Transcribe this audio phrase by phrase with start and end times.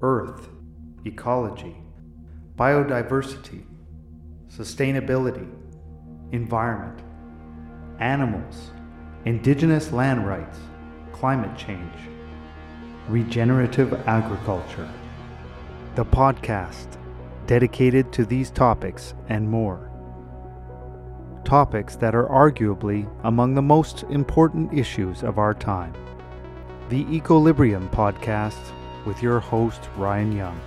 [0.00, 0.48] earth,
[1.04, 1.76] ecology,
[2.56, 3.64] biodiversity,
[4.48, 5.48] sustainability,
[6.32, 7.00] environment,
[7.98, 8.70] animals,
[9.24, 10.58] indigenous land rights,
[11.12, 11.92] climate change,
[13.08, 14.88] regenerative agriculture.
[15.96, 16.96] The podcast
[17.46, 19.90] dedicated to these topics and more.
[21.44, 25.94] Topics that are arguably among the most important issues of our time.
[26.90, 28.72] The Equilibrium Podcast
[29.08, 30.60] with your host, Ryan Young.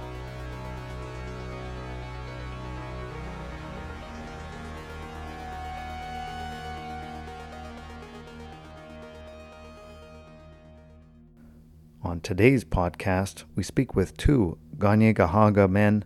[12.03, 16.03] On today's podcast, we speak with two Kanien'kehá:ka men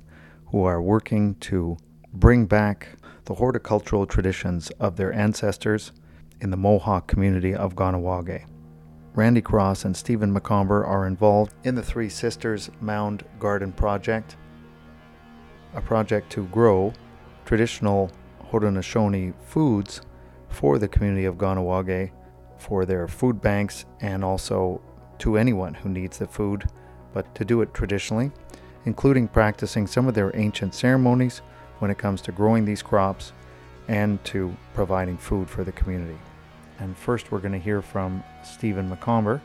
[0.48, 1.77] who are working to
[2.13, 5.93] bring back the horticultural traditions of their ancestors
[6.41, 8.54] in the Mohawk community of Kahnawake.
[9.15, 14.35] Randy Cross and Stephen McComber are involved in the Three Sisters Mound Garden Project,
[15.73, 16.91] a project to grow
[17.45, 18.12] traditional
[18.51, 20.01] Haudenosaunee foods
[20.49, 22.12] for the community of Kahnawake
[22.57, 24.81] for their food banks and also
[25.20, 26.65] to anyone who needs the food,
[27.13, 28.34] but to do it traditionally,
[28.84, 31.41] including practicing some of their ancient ceremonies
[31.79, 33.31] when it comes to growing these crops
[33.87, 36.18] and to providing food for the community.
[36.79, 39.41] And first, we're going to hear from Stephen McComber.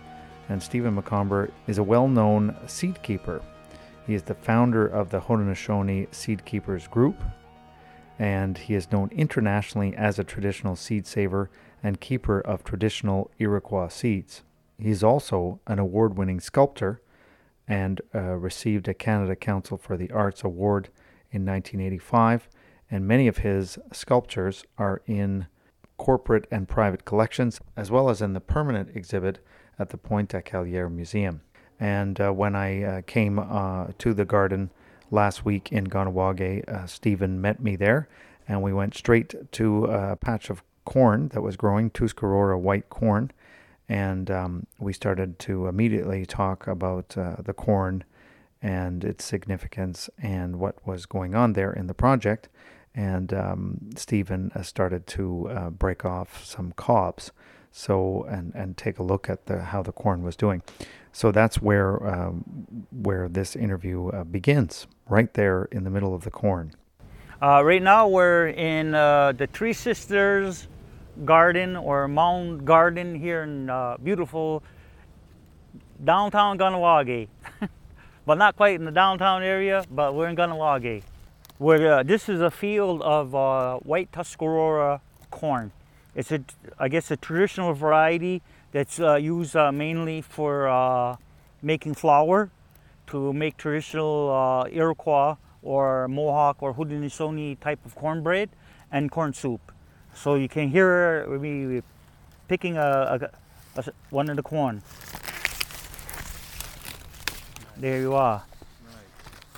[0.48, 3.40] And Stephen McComber is a well known seed keeper.
[4.06, 7.22] He is the founder of the Haudenosaunee Seed Keepers Group,
[8.18, 11.48] and he is known internationally as a traditional seed saver
[11.82, 14.42] and keeper of traditional Iroquois seeds.
[14.78, 17.00] He's also an award winning sculptor
[17.68, 20.88] and uh, received a Canada Council for the Arts Award
[21.30, 22.48] in 1985.
[22.90, 25.46] And many of his sculptures are in
[26.00, 29.38] corporate and private collections, as well as in the permanent exhibit
[29.78, 31.42] at the Pointe-à-Callière Museum.
[31.78, 34.70] And uh, when I uh, came uh, to the garden
[35.10, 38.08] last week in Kahnawake, uh, Stephen met me there,
[38.48, 43.30] and we went straight to a patch of corn that was growing, Tuscarora white corn,
[43.86, 48.04] and um, we started to immediately talk about uh, the corn
[48.62, 52.48] and its significance and what was going on there in the project
[52.94, 57.32] and um, Stephen uh, started to uh, break off some cobs,
[57.70, 60.62] so and and take a look at the how the corn was doing.
[61.12, 66.24] So that's where um, where this interview uh, begins, right there in the middle of
[66.24, 66.72] the corn.
[67.42, 70.68] Uh, right now we're in uh, the Three Sisters
[71.24, 74.62] Garden or Mound Garden here in uh, beautiful
[76.04, 77.28] downtown Kahnawake,
[78.26, 81.02] but not quite in the downtown area, but we're in Kahnawake
[81.60, 85.72] where uh, this is a field of uh, white Tuscarora corn.
[86.14, 86.40] It's a,
[86.78, 88.40] I guess, a traditional variety
[88.72, 91.16] that's uh, used uh, mainly for uh,
[91.60, 92.50] making flour,
[93.08, 98.48] to make traditional uh, Iroquois or Mohawk or Haudenosaunee type of cornbread
[98.90, 99.60] and corn soup.
[100.14, 101.82] So you can hear me
[102.48, 103.30] picking a,
[103.76, 104.80] a, a one of the corn.
[107.76, 108.44] There you are.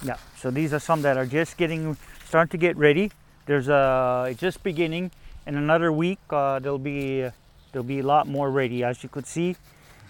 [0.05, 3.13] Yeah, so these are some that are just getting, starting to get ready.
[3.47, 5.13] There's a, just beginning.
[5.47, 7.29] In another week, uh, there'll be,
[7.73, 8.83] there'll be a lot more ready.
[8.83, 9.57] As you could see,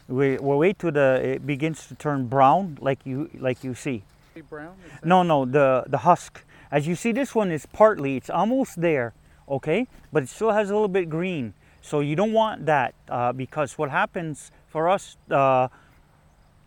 [0.08, 4.02] we, we'll wait till the, it begins to turn brown like you, like you see.
[4.48, 4.74] Brown?
[5.04, 6.42] No, no, the, the husk.
[6.70, 9.12] As you see, this one is partly, it's almost there,
[9.46, 9.86] okay?
[10.10, 11.52] But it still has a little bit green.
[11.82, 15.68] So you don't want that uh, because what happens for us, uh,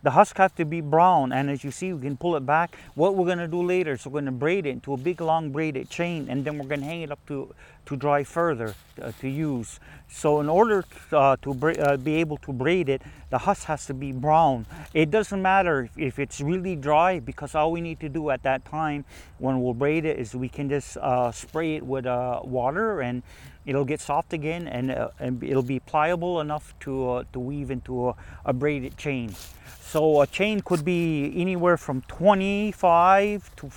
[0.06, 2.76] the husk has to be brown and as you see we can pull it back.
[2.94, 5.20] What we're going to do later is we're going to braid it into a big
[5.20, 7.52] long braided chain and then we're going to hang it up to,
[7.86, 9.80] to dry further uh, to use.
[10.08, 13.94] So in order uh, to uh, be able to braid it, the husk has to
[13.94, 14.66] be brown.
[14.94, 18.64] It doesn't matter if it's really dry because all we need to do at that
[18.64, 19.04] time
[19.38, 23.24] when we'll braid it is we can just uh, spray it with uh, water and
[23.66, 27.70] it'll get soft again and, uh, and it'll be pliable enough to, uh, to weave
[27.70, 29.34] into a, a, braided chain.
[29.82, 33.70] So a chain could be anywhere from 25 to,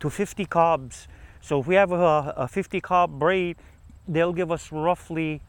[0.00, 1.08] to 50 cobs.
[1.40, 3.56] So if we have a, a 50 cob braid,
[4.06, 5.40] they'll give us roughly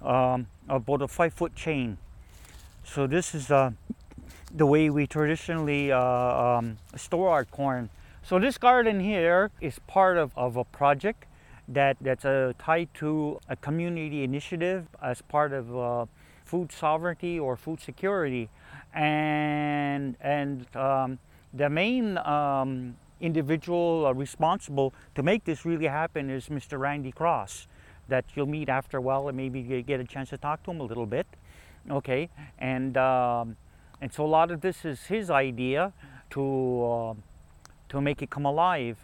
[0.00, 1.98] um, about a five foot chain.
[2.84, 3.72] So this is uh,
[4.54, 7.90] the way we traditionally uh, um, store our corn.
[8.22, 11.24] So this garden here is part of, of a project
[11.74, 16.06] that that's uh, tied to a community initiative as part of uh,
[16.44, 18.48] food sovereignty or food security,
[18.94, 21.18] and and um,
[21.54, 26.78] the main um, individual uh, responsible to make this really happen is Mr.
[26.78, 27.68] Randy Cross,
[28.08, 30.80] that you'll meet after a while and maybe get a chance to talk to him
[30.80, 31.26] a little bit,
[31.90, 32.28] okay,
[32.58, 33.56] and um,
[34.00, 35.92] and so a lot of this is his idea
[36.30, 37.14] to uh,
[37.88, 38.96] to make it come alive.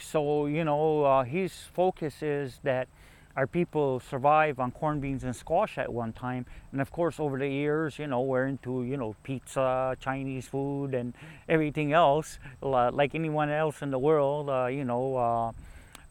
[0.00, 2.88] So you know, uh, his focus is that
[3.36, 7.38] our people survive on corn beans and squash at one time, and of course, over
[7.38, 11.12] the years, you know, we're into you know pizza, Chinese food, and
[11.48, 14.48] everything else, like anyone else in the world.
[14.48, 15.52] Uh, you know, uh,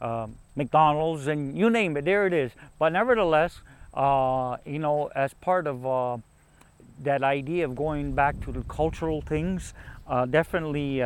[0.05, 2.51] uh, McDonald's and you name it, there it is.
[2.77, 3.61] But nevertheless,
[3.93, 6.17] uh, you know, as part of uh,
[7.03, 9.73] that idea of going back to the cultural things,
[10.29, 11.01] definitely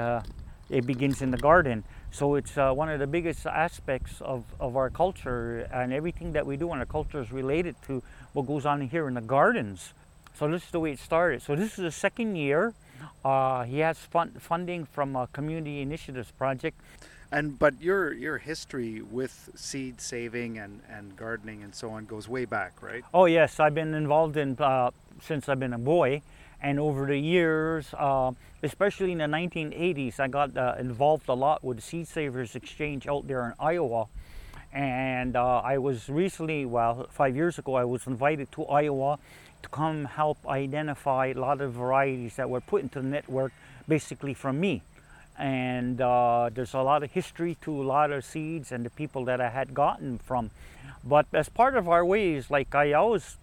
[0.69, 1.83] it begins in the garden.
[2.11, 6.45] So it's uh, one of the biggest aspects of, of our culture, and everything that
[6.45, 8.01] we do in our culture is related to
[8.33, 9.93] what goes on here in the gardens.
[10.35, 11.41] So this is the way it started.
[11.41, 12.73] So this is the second year.
[13.23, 16.79] Uh, he has fun- funding from a community initiatives project.
[17.31, 22.27] And but your your history with seed saving and, and gardening and so on goes
[22.27, 23.03] way back, right?
[23.13, 24.89] Oh yes, I've been involved in uh,
[25.21, 26.23] since I've been a boy,
[26.61, 28.31] and over the years, uh,
[28.63, 33.27] especially in the 1980s, I got uh, involved a lot with Seed Savers Exchange out
[33.27, 34.07] there in Iowa.
[34.73, 39.17] And uh, I was recently, well, five years ago, I was invited to Iowa
[39.63, 43.51] to come help identify a lot of varieties that were put into the network
[43.87, 44.81] basically from me.
[45.37, 49.23] And uh, there's a lot of history to a lot of seeds and the people
[49.25, 50.51] that I had gotten from.
[51.03, 53.37] But as part of our ways, like I always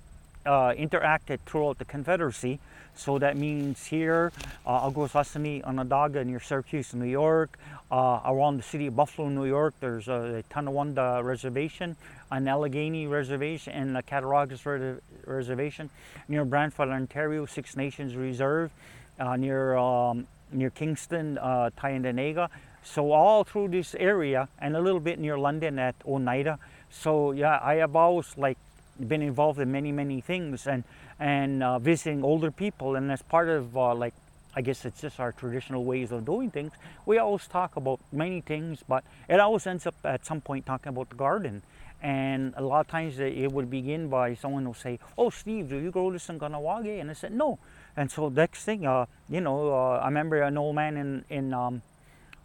[0.44, 2.60] uh, interacted throughout the Confederacy,
[2.96, 4.32] so that means here,
[4.66, 7.58] uh, Akwesasne, Onondaga near Syracuse, New York,
[7.90, 11.96] uh, around the city of Buffalo, New York, there's a Tonawanda Reservation,
[12.32, 15.90] an Allegany Reservation, and a Cattaraugus Re- Reservation.
[16.26, 18.72] Near Brantford, Ontario, Six Nations Reserve.
[19.19, 22.50] Uh, near um, near Kingston, uh, Tyendinaga.
[22.82, 26.58] So all through this area, and a little bit near London at Oneida.
[26.90, 28.58] So yeah, I have always like
[29.00, 30.84] been involved in many many things, and
[31.18, 32.96] and uh, visiting older people.
[32.96, 34.14] And as part of uh, like,
[34.54, 36.72] I guess it's just our traditional ways of doing things.
[37.04, 40.88] We always talk about many things, but it always ends up at some point talking
[40.90, 41.62] about the garden.
[42.02, 45.76] And a lot of times it would begin by someone will say, "Oh, Steve, do
[45.78, 47.58] you grow this in Kahnawake?" And I said, "No."
[47.96, 51.54] And so next thing, uh, you know, uh, I remember an old man in in
[51.54, 51.82] um,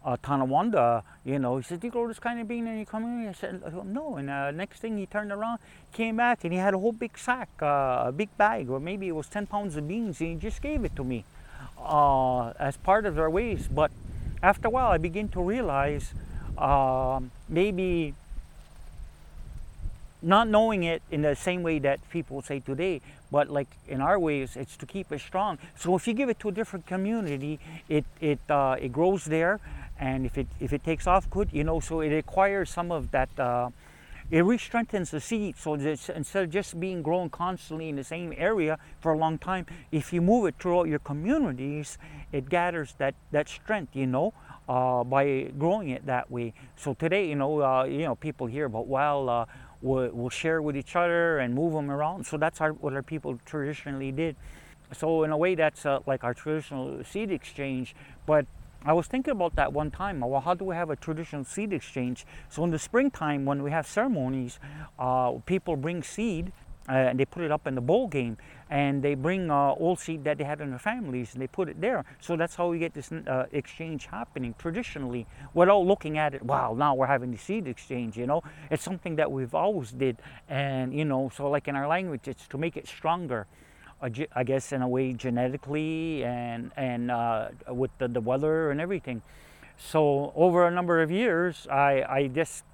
[0.04, 3.04] uh, Tonawanda, you know, he said, you grow this kind of bean and you come
[3.04, 3.28] in?
[3.28, 4.16] I said, No.
[4.16, 5.58] And uh, next thing he turned around,
[5.92, 9.08] came back, and he had a whole big sack, uh, a big bag, or maybe
[9.08, 11.24] it was 10 pounds of beans, and he just gave it to me
[11.78, 13.74] uh, as part of their waste.
[13.74, 13.90] But
[14.42, 16.12] after a while, I began to realize
[16.58, 18.14] um, maybe
[20.22, 23.00] not knowing it in the same way that people say today,
[23.30, 25.58] but like in our ways, it's to keep it strong.
[25.76, 27.58] So if you give it to a different community,
[27.88, 29.58] it it uh, it grows there,
[29.98, 33.10] and if it if it takes off good you know so it acquires some of
[33.10, 33.70] that uh,
[34.30, 35.56] it re-strengthens the seed.
[35.58, 39.66] So instead of just being grown constantly in the same area for a long time
[39.90, 41.98] if you move it throughout your communities
[42.32, 44.32] it gathers that that strength you know
[44.68, 46.54] uh, by growing it that way.
[46.76, 49.44] So today you know uh, you know people hear about well uh,
[49.82, 52.24] we'll, we'll, share with each other and move them around.
[52.24, 54.36] So that's our, what our people traditionally did.
[54.92, 57.94] So in a way that's uh, like our traditional seed exchange.
[58.24, 58.46] But
[58.84, 60.20] I was thinking about that one time.
[60.20, 62.26] Well, how do we have a traditional seed exchange?
[62.48, 64.58] So in the springtime, when we have ceremonies,
[64.98, 66.52] uh, people bring seed
[66.88, 68.36] uh, and they put it up in the bowl game,
[68.68, 71.68] and they bring uh, old seed that they had in their families and they put
[71.68, 72.04] it there.
[72.20, 76.42] So that's how we get this uh, exchange happening traditionally, without looking at it.
[76.42, 78.16] Wow, now we're having the seed exchange.
[78.16, 80.16] You know, it's something that we've always did,
[80.48, 83.46] and you know, so like in our language, it's to make it stronger.
[84.02, 89.22] I guess in a way genetically and and uh, with the, the weather and everything.
[89.78, 92.64] So over a number of years, I I just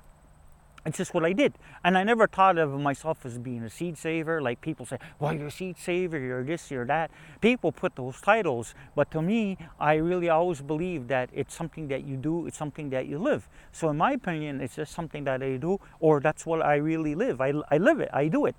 [0.88, 1.54] it's just what I did,
[1.84, 4.40] and I never thought of myself as being a seed saver.
[4.40, 8.20] Like people say, "Well, you're a seed saver, you're this, you're that." People put those
[8.20, 12.56] titles, but to me, I really always believe that it's something that you do, it's
[12.56, 13.48] something that you live.
[13.72, 17.14] So in my opinion, it's just something that I do, or that's what I really
[17.14, 17.40] live.
[17.40, 18.56] I I live it, I do it.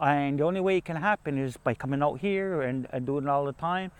[0.00, 3.24] And the only way it can happen is by coming out here and, and doing
[3.24, 3.90] it all the time,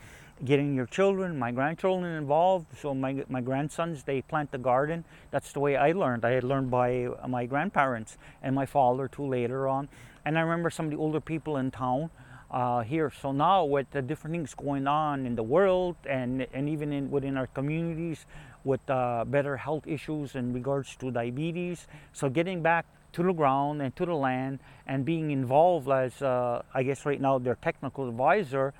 [0.45, 2.67] getting your children, my grandchildren involved.
[2.77, 5.05] So my, my grandsons, they plant the garden.
[5.31, 6.25] That's the way I learned.
[6.25, 9.89] I had learned by my grandparents and my father too later on.
[10.25, 12.09] And I remember some of the older people in town
[12.51, 13.11] uh, here.
[13.21, 17.09] So now with the different things going on in the world and, and even in,
[17.09, 18.25] within our communities
[18.63, 21.87] with uh, better health issues in regards to diabetes.
[22.13, 26.63] So getting back to the ground and to the land and being involved as uh,
[26.73, 28.73] I guess right now their technical advisor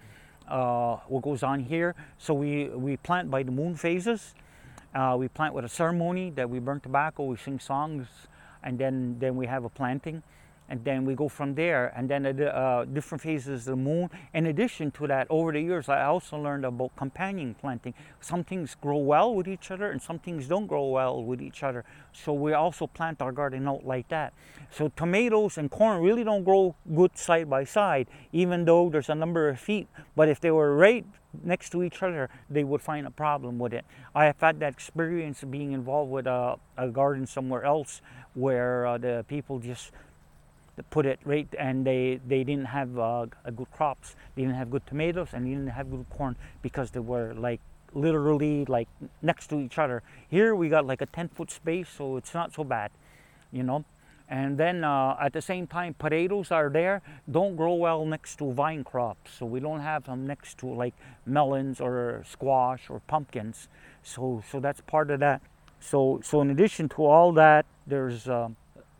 [0.54, 1.96] uh, what goes on here.
[2.18, 4.36] So we we plant by the moon phases.
[4.94, 8.06] Uh, we plant with a ceremony that we burn tobacco we sing songs
[8.62, 10.22] and then then we have a planting
[10.74, 11.94] and then we go from there.
[11.96, 14.10] And then the, uh, different phases of the moon.
[14.34, 17.94] In addition to that over the years i also learned about companion planting.
[18.22, 21.62] Some things grow well with each other and some things don't grow well with each
[21.62, 21.86] other.
[22.12, 24.34] So we also plant our garden out like that.
[24.72, 29.16] So tomatoes and corn really don't grow good side by side even though there's a
[29.16, 29.88] number of feet.
[30.16, 31.06] But if they were right
[31.44, 33.86] next to each other they would find a problem with it.
[34.16, 38.02] I have had that experience being involved with a, a garden somewhere else
[38.34, 39.92] where uh, the people just
[40.90, 44.16] put it right and they they didn't have uh, a good crops.
[44.36, 47.62] They didn't have good tomatoes and they didn't have good corn because they were like
[47.94, 48.88] literally like
[49.22, 50.02] next to each other.
[50.30, 52.92] Here we got like a 10 foot space so it's not so bad
[53.54, 53.86] you know?
[54.28, 57.02] And then uh, at the same time potatoes are there.
[57.30, 60.96] Don't grow well next to vine crops so we don't have them next to like
[61.26, 63.68] melons or squash or pumpkins.
[64.02, 65.42] So so that's part of that.
[65.80, 68.50] So so in addition to all that there's uh,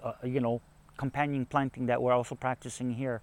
[0.04, 0.62] uh, you know
[1.04, 3.20] companion planting that we're also practicing here.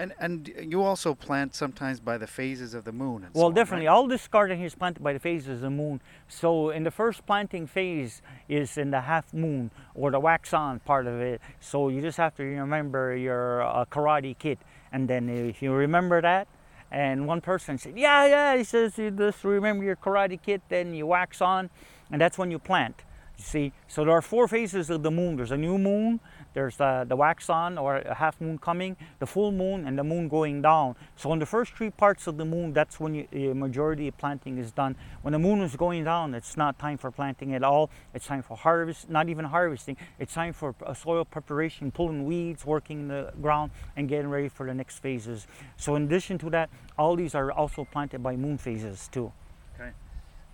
[0.00, 0.36] And and
[0.72, 3.18] you also plant sometimes by the phases of the moon.
[3.22, 3.86] well, so on, definitely.
[3.86, 3.96] right?
[3.96, 5.96] All this garden here is planted by the phases of the moon.
[6.28, 8.22] So in the first planting phase
[8.60, 9.70] is in the half moon
[10.00, 11.40] or the wax on part of it.
[11.58, 14.58] So you just have to remember your uh, karate kid,
[14.92, 16.46] and then if you remember that.
[16.90, 20.86] And one person said, "Yeah, yeah." He says, "You just remember your karate kid, then
[20.98, 21.70] you wax on,
[22.10, 22.96] and that's when you plant."
[23.38, 25.36] You see, so there are four phases of the moon.
[25.36, 26.20] There's a new moon,
[26.54, 30.04] there's the, the wax on or a half moon coming, the full moon, and the
[30.04, 30.96] moon going down.
[31.16, 34.58] So in the first three parts of the moon, that's when the majority of planting
[34.58, 34.96] is done.
[35.22, 37.90] When the moon is going down, it's not time for planting at all.
[38.14, 39.96] It's time for harvest, not even harvesting.
[40.18, 44.66] It's time for uh, soil preparation, pulling weeds, working the ground, and getting ready for
[44.66, 45.46] the next phases.
[45.76, 49.32] So in addition to that, all these are also planted by moon phases too.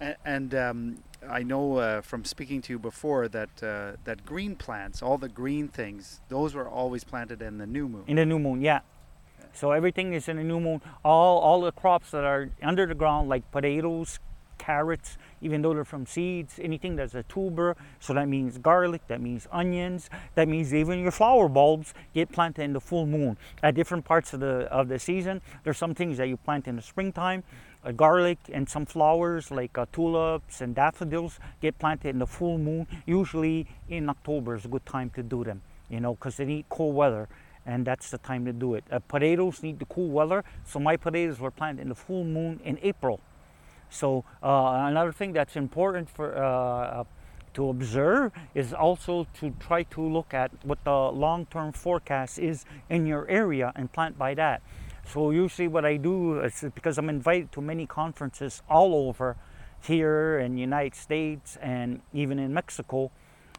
[0.01, 0.99] And um,
[1.29, 5.29] I know uh, from speaking to you before that uh, that green plants, all the
[5.29, 8.05] green things, those were always planted in the new moon.
[8.07, 8.81] In the new moon, yeah.
[9.53, 10.83] So everything is in the new moon.
[11.05, 14.19] All all the crops that are under the ground, like potatoes,
[14.59, 17.77] carrots, even though they're from seeds, anything that's a tuber.
[18.01, 22.63] So that means garlic, that means onions, that means even your flower bulbs get planted
[22.63, 23.37] in the full moon.
[23.63, 26.77] At different parts of the of the season, there's some things that you plant in
[26.77, 27.45] the springtime.
[27.85, 32.57] Uh, garlic and some flowers like uh, tulips and daffodils get planted in the full
[32.57, 32.87] moon.
[33.05, 35.61] Usually in October is a good time to do them,
[35.91, 37.29] you know, because they need cool weather
[37.67, 38.85] and that's the time to do it.
[38.91, 42.61] Uh, potatoes need the cool weather, so my potatoes were planted in the full moon
[42.65, 43.21] in April.
[43.91, 47.05] So uh, another thing that's important for uh,
[47.55, 53.07] to observe is also to try to look at what the long-term forecast is in
[53.07, 54.63] your area and plant by that.
[55.07, 59.37] So usually what I do is because I'm invited to many conferences all over
[59.83, 63.11] here in the United States and even in Mexico,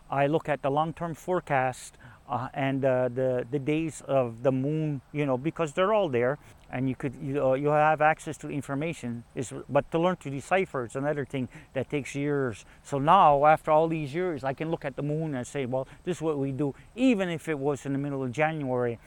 [0.10, 1.98] I look at the long-term forecast
[2.28, 6.40] uh, and uh, the the days of the moon, you know, because they're all there,
[6.72, 9.24] and you could you uh, you have access to information.
[9.36, 12.66] Is but to learn to decipher is another thing that takes years.
[12.84, 15.88] So now, after all these years, I can look at the moon and say, well,
[16.04, 18.98] this is what we do, even if it was in the middle of January.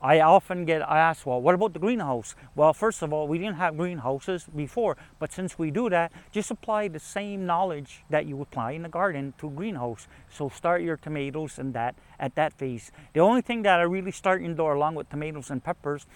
[0.00, 2.36] I often get asked, well, what about the greenhouse?
[2.54, 6.52] Well, first of all, we didn't have greenhouses before, but since we do that, just
[6.52, 10.06] apply the same knowledge that you apply in the garden to greenhouse.
[10.30, 12.92] So start your tomatoes and that at that phase.
[13.12, 16.06] The only thing that I really start indoor along with tomatoes and peppers,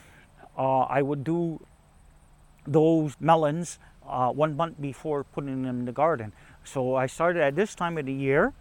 [0.56, 1.66] uh, I would do
[2.64, 6.32] those melons uh, one month before putting them in the garden.
[6.62, 8.52] So I started at this time of the year,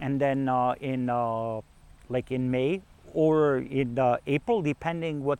[0.00, 1.60] and then uh, in uh,
[2.08, 2.80] like in May
[3.12, 5.38] or in uh, April, depending what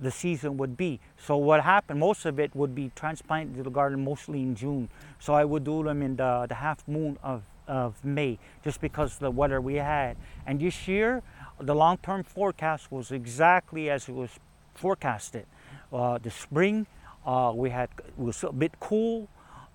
[0.00, 0.98] the season would be.
[1.18, 4.88] So what happened, most of it would be transplanted to the garden mostly in June.
[5.18, 9.18] So I would do them in the, the half moon of, of May, just because
[9.18, 10.16] the weather we had.
[10.46, 11.22] And this year,
[11.60, 14.30] the long-term forecast was exactly as it was
[14.74, 15.46] forecasted.
[15.92, 16.86] Uh, the spring,
[17.26, 19.28] uh, we had it was a bit cool.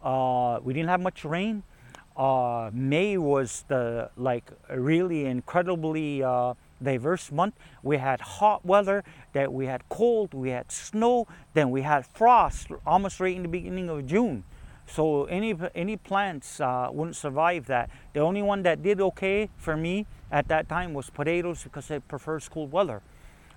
[0.03, 1.63] Uh, we didn't have much rain.
[2.17, 6.53] Uh, May was the like really incredibly uh,
[6.85, 7.55] diverse month.
[7.83, 12.67] We had hot weather, that we had cold, we had snow, then we had frost
[12.85, 14.43] almost right in the beginning of June.
[14.87, 17.89] So any any plants uh, wouldn't survive that.
[18.13, 22.07] The only one that did okay for me at that time was potatoes because it
[22.07, 23.01] prefers cool weather.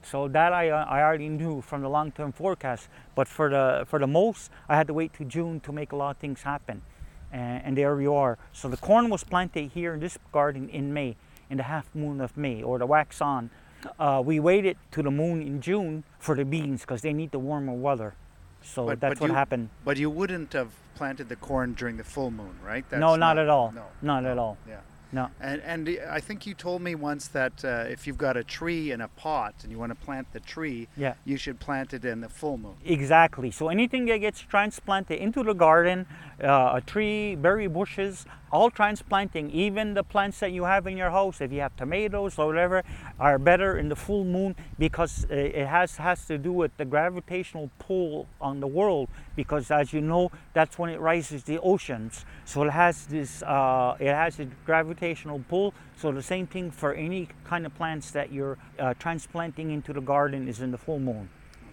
[0.02, 2.88] So that I, uh, I already knew from the long-term forecast.
[3.14, 5.96] But for the for the most, I had to wait to June to make a
[5.96, 6.82] lot of things happen.
[7.30, 8.38] And, and there you are.
[8.52, 11.16] So the corn was planted here in this garden in May
[11.50, 13.50] in the half moon of May or the wax on.
[13.98, 17.38] Uh, we waited to the moon in June for the beans because they need the
[17.38, 18.14] warmer weather.
[18.62, 19.70] So But- that's but what you- happened.
[19.84, 22.84] But you wouldn't have planted the corn during the full moon, right?
[22.90, 23.70] no, That's not, at all.
[23.72, 23.84] No.
[24.02, 24.58] Not at all.
[24.68, 24.80] Yeah.
[25.10, 25.30] No.
[25.40, 28.90] And and I think you told me once that uh, if you've got a tree
[28.90, 31.14] in a pot and you want to plant the tree, Yeah.
[31.24, 32.74] you should plant it in the full moon.
[32.84, 33.50] Exactly.
[33.50, 36.04] So anything that gets transplanted into the garden,
[36.44, 41.10] uh, a tree, berry bushes, all transplanting, even the plants that you have in your
[41.10, 42.82] house, if you have tomatoes or whatever,
[43.18, 46.84] are better in the full moon because uh, it has has to do with the
[46.84, 49.08] gravitational pull on the world.
[49.36, 52.24] Because as you know, that's when it rises the oceans.
[52.44, 55.74] So it has this, uh, it has a gravitational pull.
[55.96, 60.00] So the same thing for any kind of plants that you're uh, transplanting into the
[60.00, 61.28] garden is in the full moon.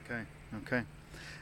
[0.05, 0.22] Okay.
[0.63, 0.84] Okay.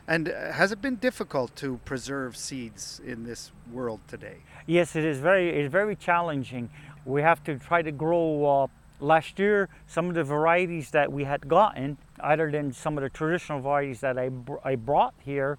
[0.07, 4.37] And uh, has it been difficult to preserve seeds in this world today?
[4.65, 6.69] Yes, it is very it's very challenging.
[7.05, 8.45] We have to try to grow.
[8.45, 8.67] Uh,
[9.01, 13.09] last year, some of the varieties that we had gotten, other than some of the
[13.09, 15.57] traditional varieties that I br- I brought here,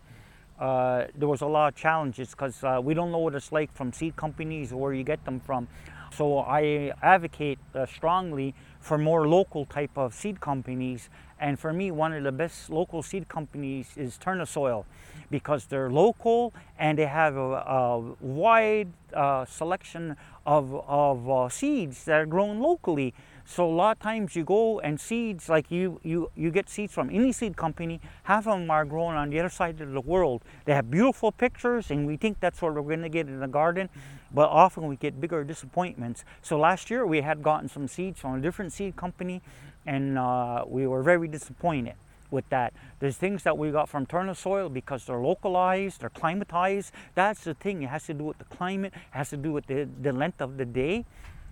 [0.58, 3.74] uh, there was a lot of challenges because uh, we don't know what it's like
[3.74, 5.68] from seed companies or where you get them from.
[6.16, 11.08] So I advocate uh, strongly for more local type of seed companies.
[11.40, 14.84] And for me, one of the best local seed companies is Turnasoil
[15.30, 22.04] because they're local and they have a, a wide uh, selection of, of uh, seeds
[22.04, 23.14] that are grown locally.
[23.46, 26.92] So a lot of times you go and seeds like you, you you get seeds
[26.94, 28.00] from any seed company.
[28.22, 30.42] Half of them are grown on the other side of the world.
[30.64, 33.48] They have beautiful pictures, and we think that's what we're going to get in the
[33.48, 33.90] garden.
[34.32, 36.24] But often we get bigger disappointments.
[36.42, 39.42] So last year we had gotten some seeds from a different seed company,
[39.86, 41.94] and uh, we were very disappointed
[42.30, 42.74] with that.
[42.98, 46.90] There's things that we got from Turner Soil because they're localized, they're climatized.
[47.14, 47.82] That's the thing.
[47.82, 48.92] It has to do with the climate.
[48.94, 51.06] It has to do with the, the length of the day.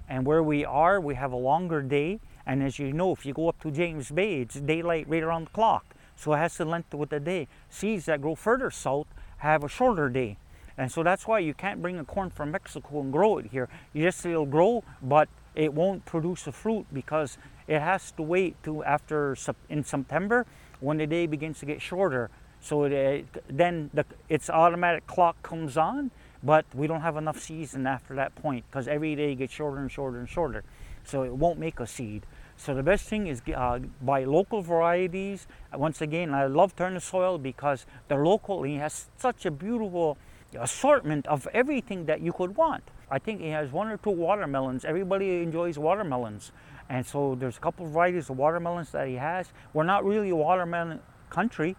[0.08, 2.20] And where we are, we have a longer day.
[2.44, 5.46] And as you know, if you go up to James Bay, it's daylight right around
[5.46, 5.94] the clock.
[6.16, 7.48] So it has to length with the day.
[7.70, 9.06] Seeds that grow further south
[9.38, 10.36] have a shorter day.
[10.78, 13.68] And so that's why you can't bring a corn from Mexico and grow it here.
[13.92, 18.82] Yes, it'll grow, but it won't produce a fruit because it has to wait to
[18.84, 19.36] after
[19.68, 20.46] in September
[20.80, 22.30] when the day begins to get shorter.
[22.60, 26.10] So it, then the, its automatic clock comes on,
[26.42, 29.90] but we don't have enough season after that point because every day gets shorter and
[29.90, 30.64] shorter and shorter.
[31.04, 32.24] So it won't make a seed.
[32.56, 35.48] So the best thing is uh, buy local varieties.
[35.74, 40.16] Once again, I love turning Turnasoil because they're local and it has such a beautiful
[40.58, 42.84] assortment of everything that you could want.
[43.10, 44.84] I think he has one or two watermelons.
[44.84, 46.52] Everybody enjoys watermelons.
[46.88, 49.52] And so there's a couple of varieties of watermelons that he has.
[49.72, 51.76] We're not really a watermelon country.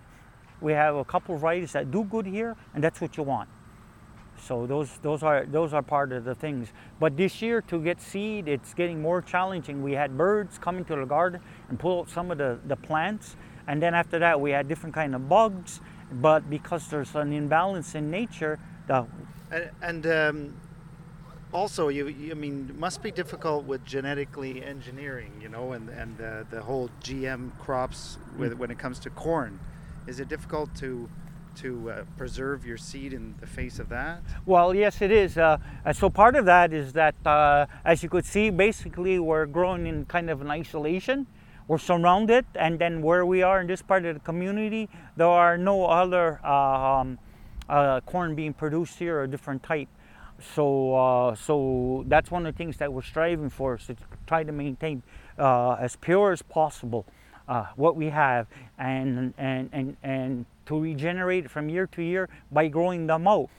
[0.61, 3.49] We have a couple of varieties that do good here, and that's what you want.
[4.37, 6.73] So those those are those are part of the things.
[6.99, 9.83] But this year to get seed, it's getting more challenging.
[9.83, 13.35] We had birds coming to the garden and pull out some of the, the plants,
[13.67, 15.79] and then after that we had different kind of bugs.
[16.21, 19.05] But because there's an imbalance in nature, the
[19.51, 20.53] And, and um,
[21.53, 25.89] also, you, you, I mean, it must be difficult with genetically engineering, you know, and
[25.89, 29.59] and uh, the whole GM crops with, when it comes to corn.
[30.07, 31.09] Is it difficult to
[31.57, 34.21] to uh, preserve your seed in the face of that?
[34.45, 35.37] Well, yes, it is.
[35.37, 35.57] Uh,
[35.93, 40.05] so part of that is that, uh, as you could see, basically we're growing in
[40.05, 41.27] kind of an isolation.
[41.67, 45.57] We're surrounded, and then where we are in this part of the community, there are
[45.57, 47.19] no other um,
[47.69, 49.87] uh, corn being produced here, a different type.
[50.53, 53.95] So, uh, so that's one of the things that we're striving for, is to
[54.27, 55.03] try to maintain
[55.39, 57.05] uh, as pure as possible
[57.47, 58.47] uh, what we have,
[58.77, 63.49] and and and and to regenerate from year to year by growing them out.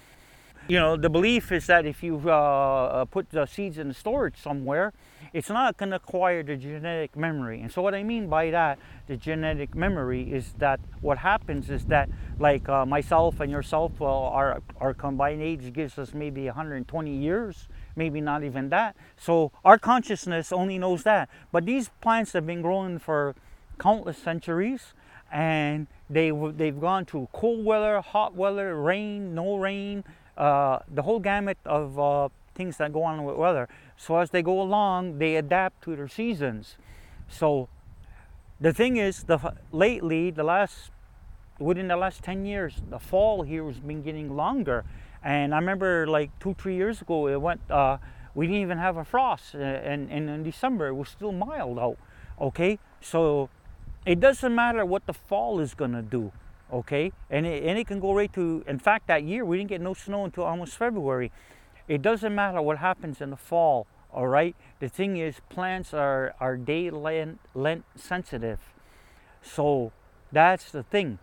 [0.68, 4.92] You know, the belief is that if you uh, put the seeds in storage somewhere,
[5.32, 7.60] it's not going to acquire the genetic memory.
[7.60, 11.84] And so, what I mean by that, the genetic memory, is that what happens is
[11.86, 12.08] that,
[12.38, 17.68] like uh, myself and yourself, well, our, our combined age gives us maybe 120 years,
[17.96, 18.96] maybe not even that.
[19.16, 21.28] So, our consciousness only knows that.
[21.52, 23.34] But these plants have been growing for
[23.78, 24.94] countless centuries
[25.32, 30.04] and they they've gone through cold weather, hot weather, rain, no rain,
[30.36, 33.68] uh, the whole gamut of uh, things that go on with weather.
[33.96, 36.76] So as they go along, they adapt to their seasons.
[37.28, 37.68] So
[38.60, 40.90] the thing is, the lately the last
[41.58, 44.84] within the last 10 years, the fall here has been getting longer.
[45.22, 47.60] And I remember like two, three years ago, it went.
[47.70, 47.98] Uh,
[48.34, 51.96] we didn't even have a frost, and, and in December it was still mild out.
[52.40, 53.48] Okay, so
[54.04, 56.32] it doesn't matter what the fall is to do
[56.72, 59.68] okay and it, and it can go right to in fact that year we didn't
[59.68, 61.30] get no snow until almost february
[61.88, 66.34] it doesn't matter what happens in the fall all right the thing is plants are
[66.40, 68.60] are day length sensitive
[69.42, 69.92] so
[70.32, 71.18] that's the thing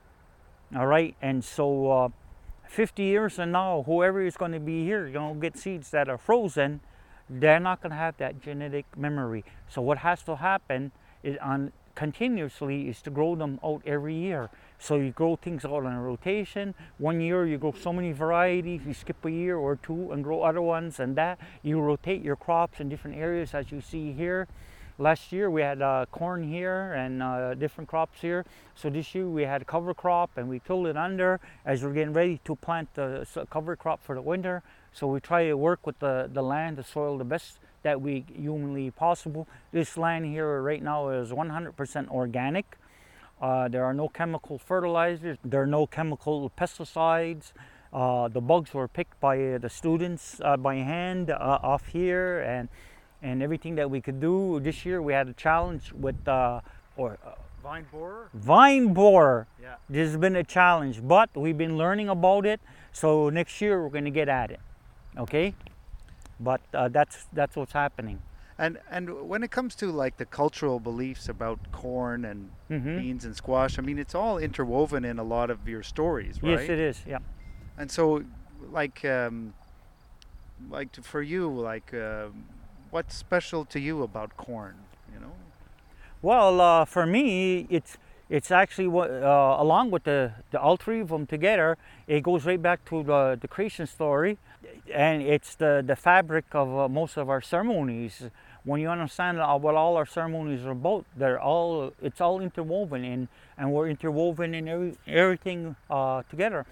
[0.76, 2.10] all right and so uh,
[2.68, 6.08] 50 years from now whoever is going to be here you know get seeds that
[6.08, 6.82] are frozen
[7.32, 9.46] they're not going to have that genetic memory.
[9.70, 10.92] So what has to happen
[11.24, 14.50] is on continuously is to grow them out every year.
[14.82, 16.74] So you grow things all in a rotation.
[16.98, 20.42] One year you grow so many varieties, you skip a year or two and grow
[20.42, 24.48] other ones, and that you rotate your crops in different areas as you see here.
[24.98, 28.44] Last year we had uh, corn here and uh, different crops here.
[28.74, 31.94] So this year we had a cover crop and we tilled it under as we're
[31.94, 34.64] getting ready to plant the cover crop for the winter.
[34.94, 38.26] So we try to work with the, the land, the soil, the best that we
[38.36, 39.48] humanly possible.
[39.72, 42.78] This land here right now is 100% organic.
[43.42, 45.38] Uh, there are no chemical fertilizers.
[45.44, 47.54] There are no chemical pesticides.
[47.92, 52.70] Uh, the bugs were picked by the students uh, by hand uh, off here, and
[53.22, 54.60] and everything that we could do.
[54.60, 56.62] This year we had a challenge with uh,
[56.96, 57.32] or uh,
[57.64, 58.30] vine borer.
[58.34, 59.48] Vine borer.
[59.62, 59.76] Yeah.
[59.90, 62.62] This has been a challenge, but we've been learning about it.
[62.94, 64.60] So next year we're going to get at it.
[65.18, 65.56] Okay
[66.42, 68.20] but uh, that's that's what's happening.
[68.62, 73.00] And and when it comes to like the cultural beliefs about corn and mm-hmm.
[73.00, 76.60] beans and squash, I mean it's all interwoven in a lot of your stories, right?
[76.60, 77.02] Yes, it is.
[77.08, 77.18] Yeah.
[77.80, 78.24] And so,
[78.72, 79.56] like, um,
[80.70, 82.28] like for you, like, uh,
[82.92, 84.76] what's special to you about corn?
[85.12, 85.34] You know.
[86.22, 87.98] Well, uh, for me, it's
[88.30, 92.62] it's actually uh, along with the, the all three of them together, it goes right
[92.62, 94.38] back to the, the creation story
[94.94, 98.30] and it's the, the fabric of uh, most of our ceremonies.
[98.64, 103.28] When you understand what all our ceremonies are about, they're all it's all interwoven in,
[103.58, 106.66] and we're interwoven in every, everything uh, together.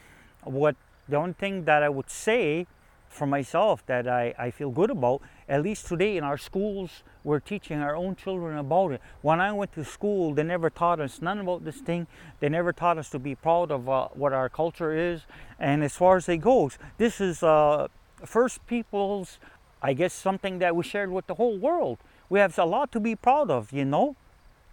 [0.44, 0.76] What
[1.08, 2.68] the only thing that I would say
[3.10, 7.40] for myself that I, I feel good about, at least today in our schools, we're
[7.40, 9.02] teaching our own children about it.
[9.22, 12.06] When I went to school, they never taught us none about this thing.
[12.40, 15.22] They never taught us to be proud of uh, what our culture is.
[15.60, 17.88] And as far as it goes, this is uh,
[18.24, 19.40] First Peoples,
[19.82, 21.98] I guess, something that we shared with the whole world.
[22.30, 24.16] We have a lot to be proud of, you know.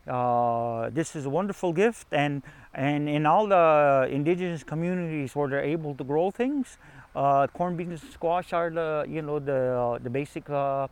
[0.06, 2.42] Uh, this is a wonderful gift, and
[2.74, 6.78] and in all the indigenous communities where they're able to grow things,
[7.16, 10.86] uh, corn, beans, and squash are the you know the the basic uh,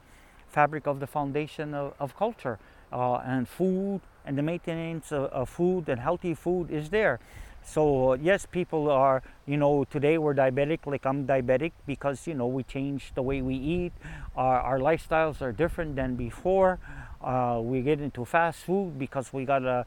[0.48, 2.58] fabric of the foundation of, of culture,
[2.92, 7.20] uh, and food and the maintenance of, of food and healthy food is there.
[7.64, 12.46] So yes, people are, you know, today we're diabetic, like I'm diabetic because, you know,
[12.46, 13.92] we changed the way we eat.
[14.36, 16.78] Our, our lifestyles are different than before.
[17.22, 19.86] Uh, we get into fast food because we gotta,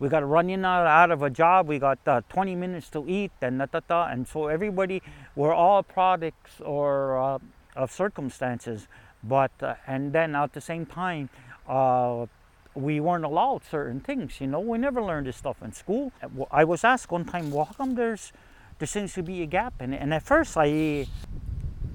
[0.00, 1.68] we gotta run out, out of a job.
[1.68, 4.06] We got uh, 20 minutes to eat and da, da, da.
[4.08, 5.00] And so everybody,
[5.36, 7.38] we're all products or uh,
[7.76, 8.88] of circumstances.
[9.22, 11.30] But, uh, and then at the same time,
[11.68, 12.26] uh,
[12.74, 14.40] we weren't allowed certain things.
[14.40, 16.12] You know, we never learned this stuff in school.
[16.50, 18.32] I was asked one time, well, how come there's
[18.78, 19.74] there seems to be a gap?
[19.80, 21.06] And, and at first, I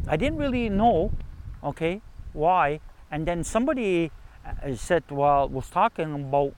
[0.07, 1.11] I didn't really know,
[1.63, 2.01] okay,
[2.33, 2.79] why.
[3.11, 4.11] And then somebody
[4.45, 6.53] uh, said, well, was talking about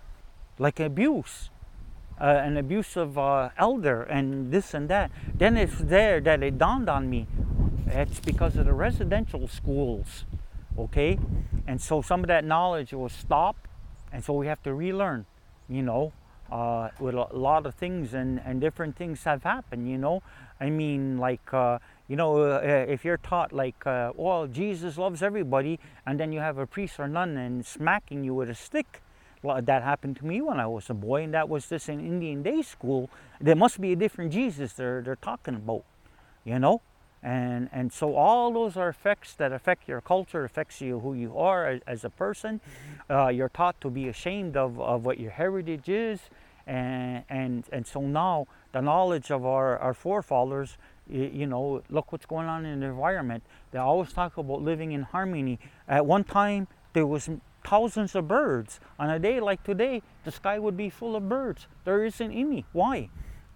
[0.58, 1.49] like abuse,
[2.19, 5.12] uh, an abusive uh, elder, and this and that.
[5.34, 7.27] Then it's there that it dawned on me.
[7.88, 10.25] It's because of the residential schools,
[10.77, 11.17] okay?
[11.65, 13.68] And so some of that knowledge was stopped
[14.12, 15.26] and so we have to relearn
[15.67, 16.12] you know
[16.52, 20.22] uh, with a lot of things and, and different things have happened you know?
[20.60, 25.22] I mean like uh, you know uh, if you're taught like uh, well jesus loves
[25.22, 29.02] everybody and then you have a priest or nun and smacking you with a stick
[29.41, 32.00] well, that happened to me when i was a boy and that was just in
[32.00, 33.10] indian day school.
[33.39, 35.86] There must be a different jesus they're, they're talking about
[36.43, 36.82] you know
[37.21, 41.38] and and so all those are effects that affect your culture affects you who you
[41.38, 42.60] are as, as a person.
[42.60, 43.13] Mm-hmm.
[43.13, 46.19] uh, you're taught to be ashamed of, of what your heritage is.
[46.65, 50.77] And and and so now the knowledge of our, our forefathers
[51.10, 53.43] you know look what's going on in the environment.
[53.71, 55.60] They always talk about living in harmony.
[55.88, 57.29] At one time there was
[57.65, 58.79] thousands of birds.
[58.97, 61.67] On a day like today the sky would be full of birds.
[61.84, 62.65] There isn't any.
[62.71, 63.10] Why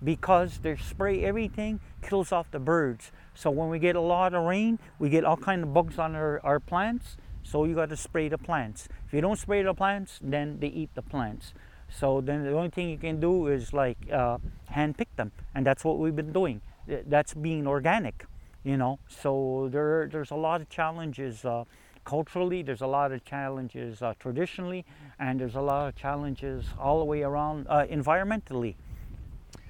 [0.04, 4.44] because they spray everything kills off the birds so when we get a lot of
[4.44, 7.18] rain, we get all kind of bugs on our, our plants.
[7.44, 8.88] So you got to spray the plants.
[9.08, 11.54] If you don't spray the plants, then they eat the plants.
[11.90, 14.38] So then the only thing you can do is like uh,
[14.68, 16.62] hand pick them, and that's what we've been doing.
[16.88, 18.26] That's being organic,
[18.64, 19.00] you know.
[19.08, 21.66] So there, there's a lot of challenges uh,
[22.06, 22.64] culturally.
[22.64, 24.86] There's a lot of challenges uh, traditionally,
[25.20, 28.76] and there's a lot of challenges all the way around uh, environmentally.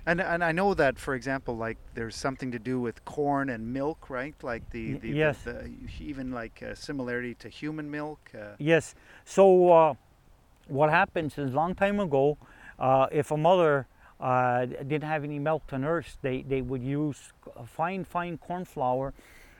[0.05, 3.71] And and I know that, for example, like there's something to do with corn and
[3.71, 4.35] milk, right?
[4.43, 8.19] Like the, the yes, the, the, even like a similarity to human milk.
[8.35, 8.55] Uh.
[8.59, 8.95] Yes.
[9.23, 9.93] So uh,
[10.67, 12.37] what happens is, a long time ago,
[12.79, 13.87] uh, if a mother
[14.19, 17.31] uh, didn't have any milk to nurse, they they would use
[17.65, 19.13] fine fine corn flour,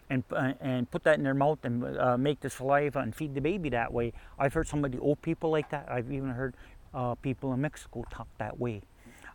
[0.10, 3.34] and uh, and put that in their mouth and uh, make the saliva and feed
[3.34, 4.12] the baby that way.
[4.38, 5.88] I've heard some of the old people like that.
[5.90, 6.56] I've even heard
[6.94, 8.82] uh, people in Mexico talk that way.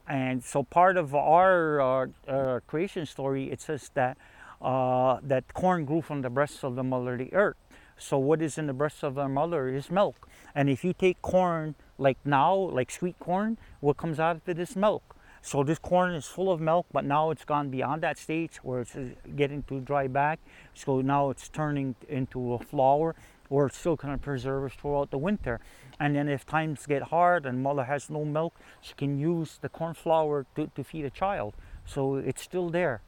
[0.09, 4.17] And so part of our uh, uh, creation story, it says that
[4.61, 7.57] uh, that corn grew from the breasts of the mother of the earth.
[7.99, 10.29] So what is in the breasts of the mother is milk.
[10.55, 14.59] And if you take corn like now, like sweet corn, what comes out of it
[14.59, 15.17] is milk.
[15.43, 18.81] So this corn is full of milk, but now it's gone beyond that stage where
[18.81, 18.97] it's
[19.37, 20.41] getting to dry back.
[20.75, 23.15] So now it's turning into a flour,
[23.51, 25.61] or still kind of preserve it throughout the winter.
[25.99, 29.69] And then if times get hard and mother has no milk, she can use the
[29.69, 31.55] corn flour to, to feed a child.
[31.85, 33.01] So it's still there.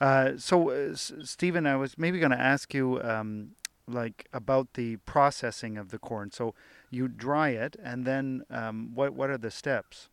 [0.00, 3.56] Uh, so, uh, S- Stephen, I was maybe going to ask you, um,
[3.88, 6.30] like, about the processing of the corn.
[6.30, 6.54] So,
[6.90, 9.12] you dry it, and then um, what?
[9.12, 10.08] What are the steps?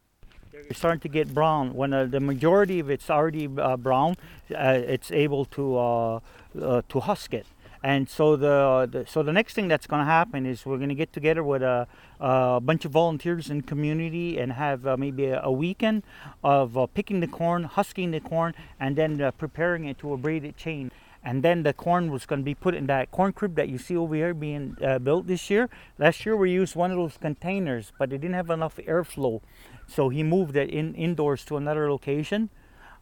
[0.51, 1.73] It's starting to get brown.
[1.73, 4.15] When uh, the majority of it's already uh, brown,
[4.53, 6.19] uh, it's able to uh,
[6.61, 7.45] uh, to husk it.
[7.85, 10.89] And so the, the so the next thing that's going to happen is we're going
[10.89, 11.87] to get together with a,
[12.19, 16.01] a bunch of volunteers in community and have uh, maybe a, a weekend
[16.43, 20.17] of uh, picking the corn, husking the corn, and then uh, preparing it to a
[20.17, 20.89] braided chain.
[21.23, 23.77] And then the corn was going to be put in that corn crib that you
[23.77, 25.69] see over here being uh, built this year.
[25.99, 29.41] Last year we used one of those containers, but it didn't have enough airflow,
[29.87, 32.49] so he moved it in indoors to another location.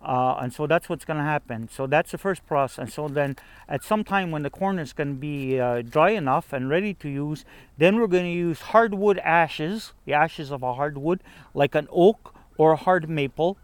[0.04, 1.70] Uh, and so that's what's going to happen.
[1.72, 2.94] So that's the first process.
[2.94, 3.38] So then,
[3.70, 6.94] at some time when the corn is going to be uh, dry enough and ready
[6.96, 7.46] to use,
[7.78, 11.22] then we're going to use hardwood ashes, the ashes of a hardwood,
[11.54, 13.58] like an oak or a hard maple,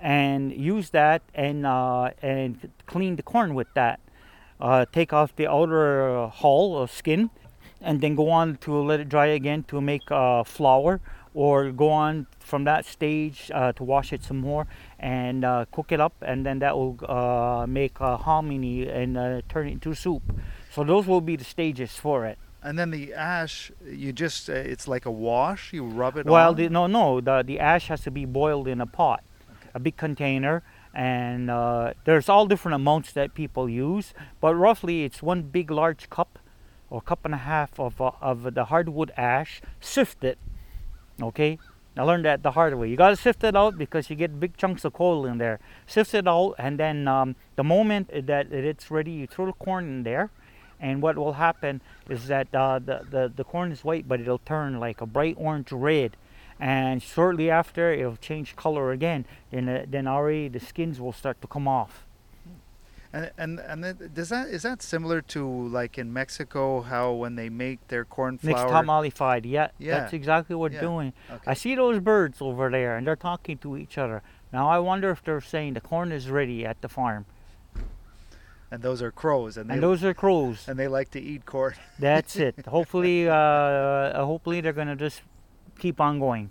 [0.00, 4.00] and use that and uh, and clean the corn with that.
[4.58, 7.28] Uh, take off the outer hull or skin,
[7.82, 11.00] and then go on to let it dry again to make uh, flour
[11.34, 14.66] or go on from that stage uh, to wash it some more
[14.98, 19.68] and uh, cook it up and then that will uh, make hominy and uh, turn
[19.68, 20.22] it into soup.
[20.70, 22.38] So those will be the stages for it.
[22.62, 26.50] And then the ash, you just, uh, it's like a wash, you rub it well
[26.50, 26.56] on?
[26.56, 29.24] the, no no the, the ash has to be boiled in a pot
[29.74, 30.62] a big container
[30.94, 36.10] and uh, there's all different amounts that people use but roughly it's one big large
[36.10, 36.38] cup
[36.90, 40.38] or cup and a half of, uh, of the hardwood ash sift it
[41.20, 41.58] okay
[41.96, 42.88] I learned that the hard way.
[42.88, 45.60] You gotta sift it out because you get big chunks of coal in there.
[45.86, 49.84] Sift it out, and then um, the moment that it's ready, you throw the corn
[49.84, 50.30] in there.
[50.80, 54.38] And what will happen is that uh, the, the the corn is white, but it'll
[54.38, 56.16] turn like a bright orange red.
[56.58, 59.26] And shortly after, it'll change color again.
[59.50, 62.06] Then uh, then already the skins will start to come off.
[63.14, 67.50] And and and does that is that similar to like in Mexico how when they
[67.50, 68.82] make their corn Mixed flour?
[68.84, 70.00] tamalified, yeah, Yeah.
[70.00, 70.80] that's exactly what Yeah.
[70.80, 71.12] they're doing.
[71.30, 71.50] Okay.
[71.50, 74.22] I see those birds over there, and they're talking to each other.
[74.52, 77.26] Now I wonder if they're saying the corn is ready at the farm.
[78.70, 80.66] and those are crows, and they And those are crows.
[80.66, 81.74] and they like to eat corn.
[81.98, 82.64] That's it.
[82.66, 85.20] hopefully, uh, uh, hopefully they're gonna just
[85.78, 86.50] keep on going.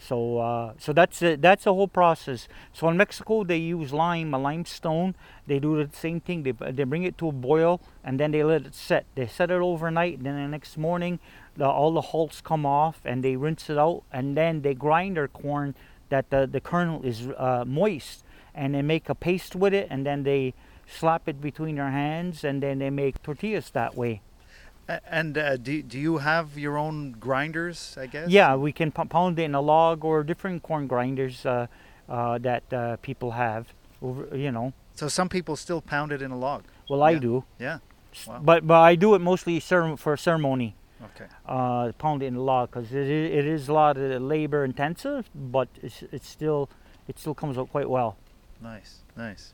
[0.00, 1.42] So, uh, so that's it.
[1.42, 2.48] That's the whole process.
[2.72, 5.14] So in Mexico, they use lime, a limestone.
[5.46, 6.42] They do the same thing.
[6.42, 9.04] They they bring it to a boil and then they let it set.
[9.14, 10.22] They set it overnight.
[10.24, 11.20] Then the next morning,
[11.56, 14.04] the, all the hulls come off and they rinse it out.
[14.10, 15.74] And then they grind their corn
[16.08, 19.86] that the the kernel is uh, moist, and they make a paste with it.
[19.90, 20.54] And then they
[20.86, 24.22] slap it between their hands, and then they make tortillas that way.
[25.10, 27.96] And uh, do do you have your own grinders?
[28.00, 28.28] I guess.
[28.28, 31.66] Yeah, we can pound it in a log or different corn grinders uh,
[32.08, 33.66] uh, that uh, people have.
[34.02, 36.62] Over, you know, So some people still pound it in a log.
[36.88, 37.20] well, I Yeah.
[37.20, 37.78] do, Yeah.
[38.26, 38.40] Wow.
[38.42, 39.60] but but I do it mostly
[39.96, 40.74] for ceremony.
[41.02, 41.26] Okay.
[41.46, 45.28] Uh, pound it in a log because it, it is a lot of labor intensive,
[45.34, 46.68] but it's, it's still
[47.08, 48.16] it still comes out quite well.
[48.62, 49.02] Nice.
[49.16, 49.52] Nice.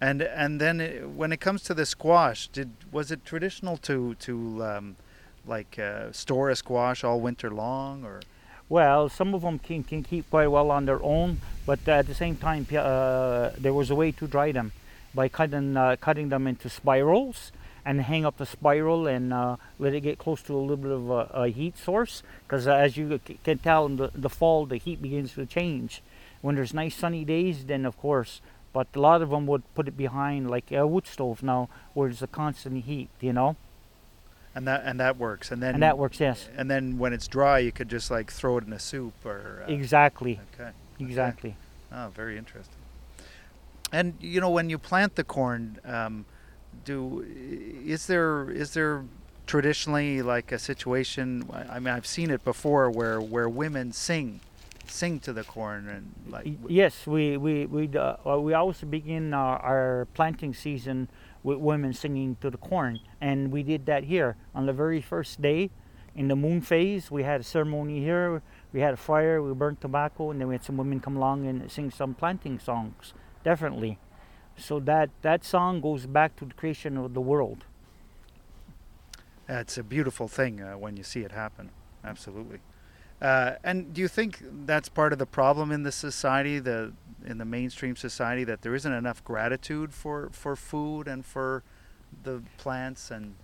[0.00, 4.14] And and then it, when it comes to the squash, did was it traditional to
[4.14, 4.96] to um,
[5.46, 8.20] like uh, store a squash all winter long or?
[8.68, 12.14] Well, some of them can, can keep quite well on their own, but at the
[12.14, 14.70] same time, uh, there was a way to dry them
[15.12, 17.50] by cutting uh, cutting them into spirals
[17.84, 20.92] and hang up the spiral and uh, let it get close to a little bit
[20.92, 22.22] of a, a heat source.
[22.46, 26.02] Because as you c- can tell, in the, the fall, the heat begins to change.
[26.40, 28.40] When there's nice sunny days, then of course,
[28.72, 32.08] but a lot of them would put it behind like a wood stove now, where
[32.08, 33.56] there's a constant heat, you know,
[34.54, 35.50] And that and that works.
[35.50, 36.20] And then and that works.
[36.20, 39.14] Yes, And then when it's dry, you could just like throw it in a soup
[39.24, 39.64] or.
[39.66, 40.70] Uh, exactly, okay.
[40.98, 41.56] exactly.
[41.92, 42.74] Oh, very interesting.
[43.92, 46.24] And you know, when you plant the corn, um,
[46.84, 49.04] do is there is there
[49.46, 51.48] traditionally like a situation?
[51.52, 54.40] I mean, I've seen it before where where women sing
[54.90, 56.46] sing to the corn and like.
[56.68, 61.08] Yes, we we we uh, we always begin our, our planting season
[61.42, 65.40] with women singing to the corn, and we did that here on the very first
[65.40, 65.70] day,
[66.14, 67.10] in the moon phase.
[67.10, 68.42] We had a ceremony here.
[68.72, 69.42] We had a fire.
[69.42, 72.58] We burnt tobacco, and then we had some women come along and sing some planting
[72.58, 73.14] songs.
[73.44, 73.98] Definitely.
[74.56, 77.64] So that that song goes back to the creation of the world.
[79.48, 81.70] It's a beautiful thing uh, when you see it happen.
[82.04, 82.60] Absolutely.
[83.20, 86.92] Uh, and do you think that's part of the problem in the society, the
[87.26, 91.62] in the mainstream society, that there isn't enough gratitude for, for food and for
[92.24, 93.34] the plants and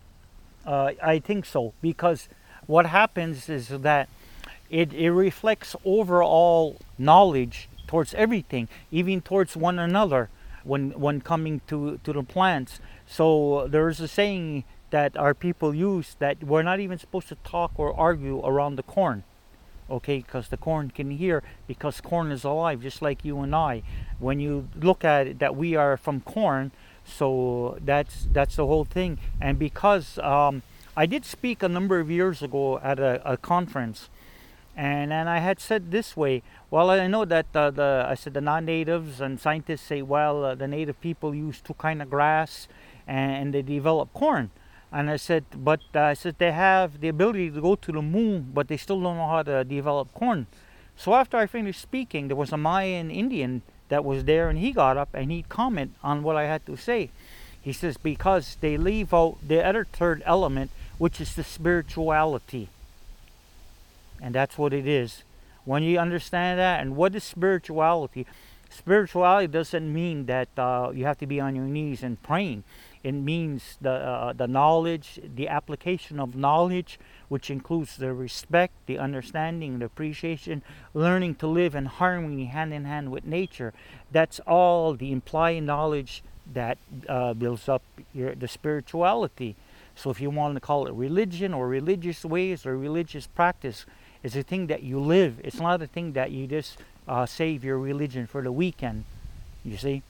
[0.67, 2.29] Uh, I think so because
[2.67, 4.09] what happens is that
[4.69, 10.29] it, it reflects overall knowledge towards everything, even towards one another
[10.65, 12.81] when when coming to, to the plants.
[13.07, 17.73] So there's a saying that our people use that we're not even supposed to talk
[17.77, 19.23] or argue around the corn.
[19.89, 23.83] Okay, because the corn can hear, because corn is alive, just like you and I.
[24.19, 26.73] When you look at it, that we are from corn,
[27.05, 29.19] so that's that's the whole thing.
[29.41, 30.63] And because um,
[30.97, 34.09] I did speak a number of years ago at a, a conference,
[34.77, 36.43] and and I had said this way.
[36.69, 40.55] Well, I know that uh, the I said the non-natives and scientists say, well, uh,
[40.57, 42.67] the native people use two kind of grass,
[43.07, 44.51] and, and they develop corn.
[44.93, 48.03] And I said, but uh, I said they have the ability to go to the
[48.03, 50.47] moon, but they still don't know how to develop corn.
[50.97, 54.73] So after I finished speaking, there was a Mayan Indian that was there, and he
[54.73, 57.11] got up and he'd comment on what I had to say.
[57.61, 62.69] He says because they leave out the other third element, which is the spirituality,
[64.23, 65.25] and that's what it is.
[65.65, 68.25] When you understand that, and what is spirituality?
[68.69, 72.65] Spirituality doesn't mean that uh, you have to be on your knees and praying.
[73.03, 76.99] It means the uh, the knowledge, the application of knowledge,
[77.29, 82.85] which includes the respect, the understanding, the appreciation, learning to live in harmony, hand in
[82.85, 83.73] hand with nature.
[84.11, 89.55] That's all the implied knowledge that uh, builds up your the spirituality.
[89.95, 93.87] So if you want to call it religion or religious ways or religious practice,
[94.23, 95.41] it's a thing that you live.
[95.45, 99.05] It's not a thing that you just uh, save your religion for the weekend.
[99.65, 100.03] You see,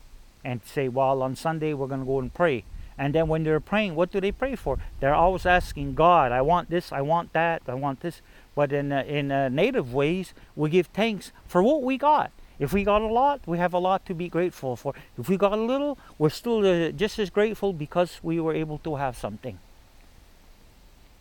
[0.45, 2.65] and say, well, on Sunday we're going to go and pray.
[2.99, 4.79] And then when they're praying, what do they pray for?
[5.01, 8.23] They're always asking God, I want this, I want that, I want this.
[8.55, 12.31] But in uh, in uh, native ways, we give thanks for what we got.
[12.59, 14.95] If we got a lot, we have a lot to be grateful for.
[15.19, 18.79] If we got a little, we're still uh, just as grateful because we were able
[18.79, 19.59] to have something.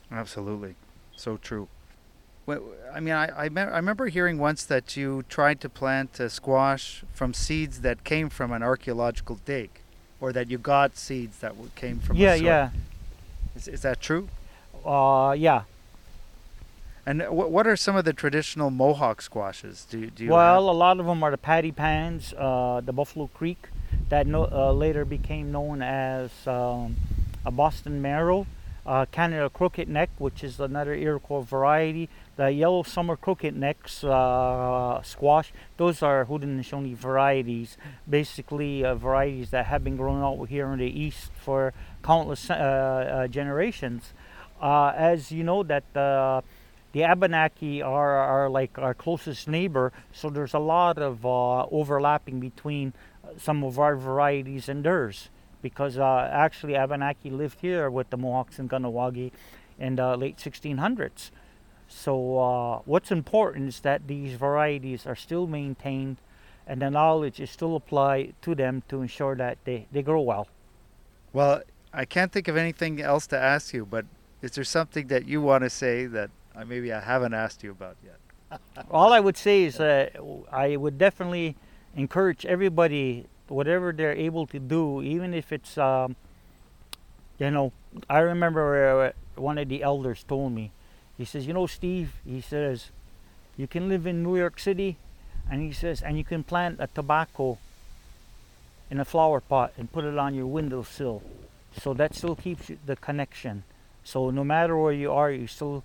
[0.09, 0.75] Absolutely,
[1.17, 1.67] so true.
[2.45, 2.61] Well,
[2.93, 6.29] I mean, I I, me- I remember hearing once that you tried to plant a
[6.29, 9.69] squash from seeds that came from an archaeological dig,
[10.21, 12.17] or that you got seeds that came from.
[12.17, 12.69] yeah, yeah,
[13.55, 14.29] Is, is that true?
[14.85, 15.63] uh, yeah.
[17.07, 19.85] And what what are some of the traditional Mohawk squashes?
[19.89, 23.27] Do do you Well, a lot of them are the patty pans, uh, the Buffalo
[23.33, 23.69] Creek,
[24.09, 26.95] that no, uh, later became known as um,
[27.45, 28.47] a Boston Marrow,
[28.87, 35.01] uh, Canada Crooked Neck, which is another Iroquois variety, the Yellow Summer Crooked Necks uh,
[35.03, 35.53] squash.
[35.77, 37.77] Those are Haudenosaunee varieties,
[38.09, 42.53] basically uh, varieties that have been grown out here in the east for countless uh,
[42.53, 44.13] uh, generations.
[44.61, 46.41] Uh, as you know, that uh,
[46.91, 52.93] the Abenaki are, are like our closest neighbor, so there's a lot of overlapping between
[53.37, 55.29] some of our varieties and theirs.
[55.61, 59.31] Because uh, actually, Abenaki lived here with the Mohawks and Kahnawake
[59.79, 61.31] in the late 1600s.
[61.87, 66.17] So, uh, what's important is that these varieties are still maintained
[66.67, 70.47] and the knowledge is still applied to them to ensure that they, they grow well.
[71.31, 71.61] Well,
[71.93, 74.05] I can't think of anything else to ask you, but
[74.41, 77.71] is there something that you want to say that uh, maybe I haven't asked you
[77.71, 78.59] about yet?
[78.91, 80.09] All I would say is uh,
[80.51, 81.55] I would definitely
[81.95, 86.15] encourage everybody, whatever they're able to do, even if it's, um,
[87.39, 87.71] you know,
[88.09, 90.71] I remember uh, one of the elders told me,
[91.17, 92.91] he says, you know, Steve, he says,
[93.57, 94.97] you can live in New York City,
[95.49, 97.57] and he says, and you can plant a tobacco
[98.89, 101.23] in a flower pot and put it on your windowsill.
[101.81, 103.63] So that still keeps the connection.
[104.03, 105.83] So no matter where you are, you still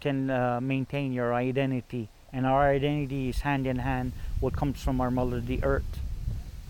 [0.00, 2.08] can uh, maintain your identity.
[2.32, 6.00] And our identity is hand in hand what comes from our mother, the earth.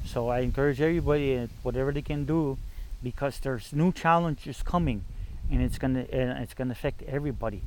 [0.05, 2.59] So I encourage everybody, whatever they can do,
[3.03, 5.05] because there's new challenges coming,
[5.51, 7.63] and it's gonna and it's gonna affect everybody.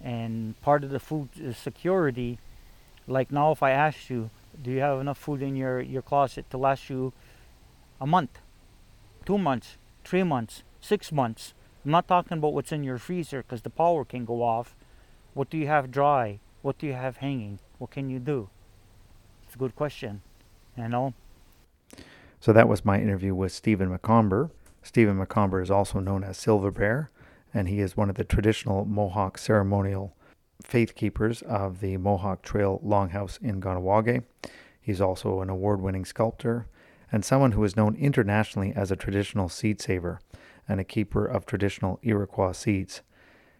[0.00, 2.38] And part of the food uh, security,
[3.06, 4.30] like now, if I ask you,
[4.62, 7.12] do you have enough food in your your closet to last you
[8.00, 8.40] a month,
[9.24, 11.54] two months, three months, six months?
[11.84, 14.76] I'm not talking about what's in your freezer because the power can go off.
[15.34, 16.40] What do you have dry?
[16.62, 17.60] What do you have hanging?
[17.78, 18.50] what can you do?
[19.46, 20.20] It's a good question,
[20.76, 21.14] you know.
[22.40, 24.50] So that was my interview with Stephen McComber.
[24.82, 27.08] Stephen McComber is also known as Silverbear,
[27.54, 30.16] and he is one of the traditional Mohawk ceremonial
[30.62, 34.24] faith keepers of the Mohawk Trail Longhouse in Kahnawake.
[34.80, 36.66] He's also an award winning sculptor
[37.10, 40.20] and someone who is known internationally as a traditional seed saver
[40.68, 43.02] and a keeper of traditional Iroquois seeds.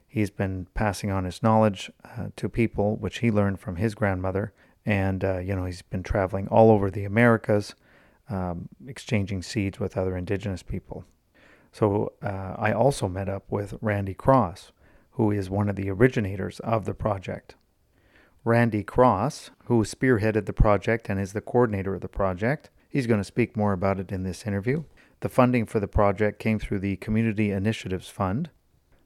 [0.07, 4.53] He's been passing on his knowledge uh, to people, which he learned from his grandmother.
[4.85, 7.75] And, uh, you know, he's been traveling all over the Americas,
[8.31, 11.05] um, exchanging seeds with other indigenous people.
[11.79, 14.73] So uh, I also met up with Randy Cross,
[15.13, 17.55] who is one of the originators of the project.
[18.45, 23.21] Randy Cross, who spearheaded the project and is the coordinator of the project, he's going
[23.21, 24.83] to speak more about it in this interview.
[25.21, 28.51] The funding for the project came through the Community Initiatives Fund.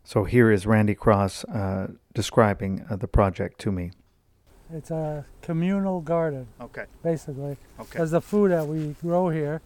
[0.02, 3.90] So here is Randy Cross uh, describing uh, the project to me.
[4.72, 6.86] It's a communal garden, Okay.
[7.02, 7.90] basically, Okay.
[7.90, 9.60] because the food that we grow here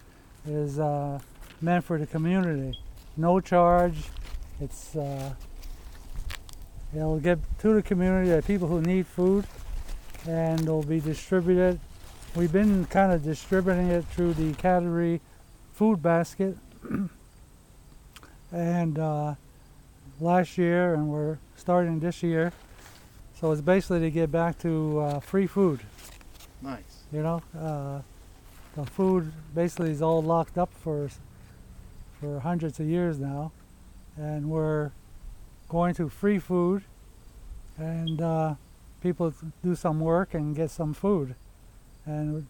[0.44, 1.20] is uh,
[1.60, 2.76] meant for the community.
[3.16, 3.96] No charge.
[4.60, 5.34] It's uh,
[6.94, 9.46] it'll get to the community, the people who need food,
[10.28, 11.80] and it'll be distributed.
[12.34, 15.20] We've been kind of distributing it through the Kateri
[15.72, 16.58] food basket,
[18.52, 19.34] and uh,
[20.20, 22.52] last year, and we're starting this year.
[23.40, 25.80] So it's basically to get back to uh, free food.
[26.62, 27.04] Nice.
[27.12, 28.00] You know, uh,
[28.74, 31.08] the food basically is all locked up for
[32.26, 33.52] for hundreds of years now,
[34.16, 34.90] and we're
[35.68, 36.82] going to free food,
[37.78, 38.54] and uh,
[39.00, 41.36] people do some work and get some food,
[42.04, 42.46] and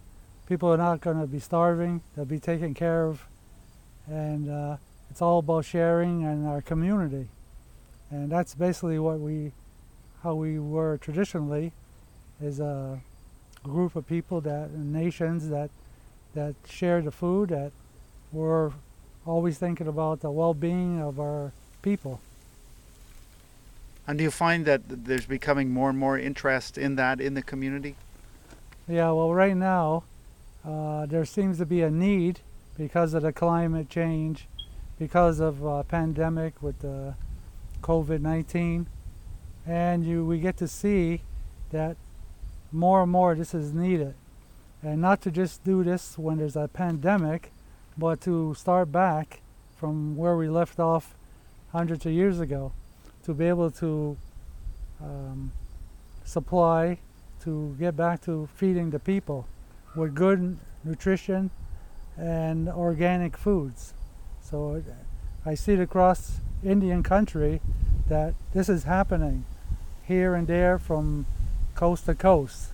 [0.49, 3.27] people are not going to be starving; they'll be taken care of,
[4.07, 4.77] and uh,
[5.11, 7.29] it's all about sharing and our community,
[8.11, 9.53] and that's basically what we,
[10.23, 11.73] how we were traditionally,
[12.41, 12.99] is a
[13.63, 15.71] group of people that nations that
[16.35, 17.73] that share the food that
[18.33, 18.73] were
[19.27, 21.53] always thinking about the well-being of our
[21.83, 22.21] people.
[24.07, 27.43] And do you find that there's becoming more and more interest in that in the
[27.43, 27.97] community?
[28.89, 30.05] Yeah, well, right now
[30.65, 32.41] uh, there seems to be a need
[32.79, 34.47] because of the climate change,
[34.99, 37.15] because of uh, pandemic with the
[37.83, 38.87] COVID-19,
[39.67, 41.23] and you we get to see
[41.73, 41.97] that
[42.71, 44.15] more and more this is needed,
[44.83, 47.51] and not to just do this when there's a pandemic,
[47.99, 49.41] but to start back
[49.77, 51.15] from where we left off
[51.73, 52.73] hundreds of years ago,
[53.25, 54.17] to be able to
[55.03, 55.53] um,
[56.25, 56.99] supply,
[57.43, 59.47] to get back to feeding the people
[59.95, 61.51] with good nutrition
[62.17, 63.95] and organic foods.
[64.43, 64.83] So
[65.45, 67.61] I see it across Indian country
[68.09, 69.45] that this is happening
[70.07, 71.27] here and there from
[71.75, 72.73] coast to coast.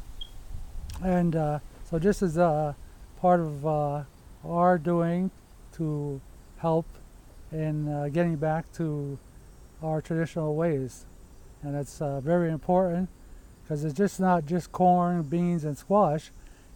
[1.03, 1.59] And uh,
[1.91, 2.75] so this is uh,
[3.21, 4.03] part of uh,
[4.45, 5.31] our doing
[5.75, 6.21] to
[6.59, 6.87] help
[7.51, 9.19] in uh, getting back to
[9.83, 11.05] our traditional ways.
[11.63, 13.09] And it's uh, very important
[13.63, 16.31] because it's just not just corn, beans, and squash,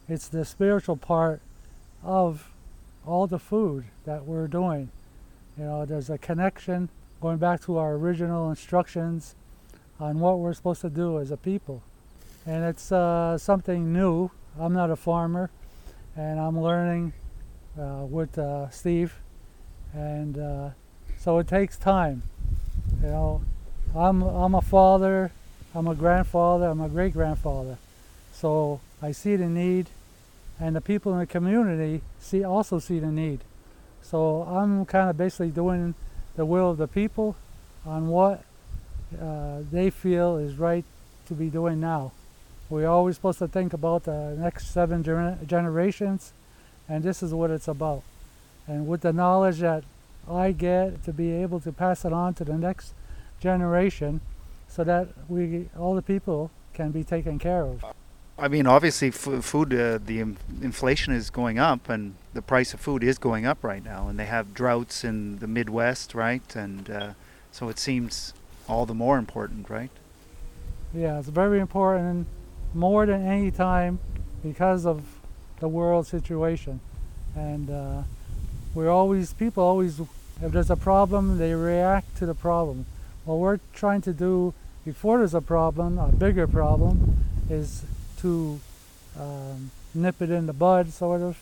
[0.09, 1.41] it's the spiritual part
[2.03, 2.51] of
[3.07, 4.91] all the food that we're doing.
[5.59, 6.89] You know, there's a connection
[7.21, 9.35] going back to our original instructions
[9.99, 11.83] on what we're supposed to do as a people.
[12.45, 14.31] And it's uh, something new.
[14.59, 15.51] I'm not a farmer,
[16.17, 17.13] and I'm learning
[17.77, 19.15] with uh, Steve,
[19.93, 20.71] and uh,
[21.19, 22.23] so it takes time.
[23.03, 23.43] You know,
[23.95, 25.33] I'm I'm a father,
[25.75, 27.79] I'm a grandfather, I'm a great grandfather,
[28.33, 29.89] so I see the need,
[30.59, 33.41] and the people in the community see also see the need.
[34.03, 35.95] So I'm kind of basically doing
[36.37, 37.37] the will of the people
[37.85, 38.45] on what
[39.21, 40.85] uh, they feel is right
[41.27, 42.13] to be doing now.
[42.69, 46.33] We're always supposed to think about the next seven gener- generations,
[46.89, 48.03] and this is what it's about.
[48.67, 49.85] And with the knowledge that
[50.29, 52.95] I get to be able to pass it on to the next
[53.41, 54.21] generation,
[54.69, 57.85] so that we all the people can be taken care of.
[58.39, 62.75] I mean, obviously, f- food, uh, the in- inflation is going up, and the price
[62.75, 64.09] of food is going up right now.
[64.09, 66.55] And they have droughts in the Midwest, right?
[66.55, 67.13] And uh,
[67.51, 68.35] so it seems
[68.69, 69.91] all the more important, right?
[70.93, 72.27] Yeah, it's very important,
[72.75, 74.01] more than any time,
[74.43, 75.03] because of
[75.61, 76.81] the world situation.
[77.35, 78.03] And uh,
[78.75, 82.87] we're always, people always, if there's a problem, they react to the problem.
[83.25, 84.55] What we're trying to do
[84.85, 87.85] before there's a problem, a bigger problem, is
[88.19, 88.61] to
[89.19, 91.39] um, nip it in the bud, sort of,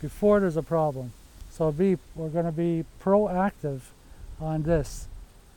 [0.00, 1.12] before there's a problem.
[1.50, 3.80] So be, we're going to be proactive
[4.40, 5.06] on this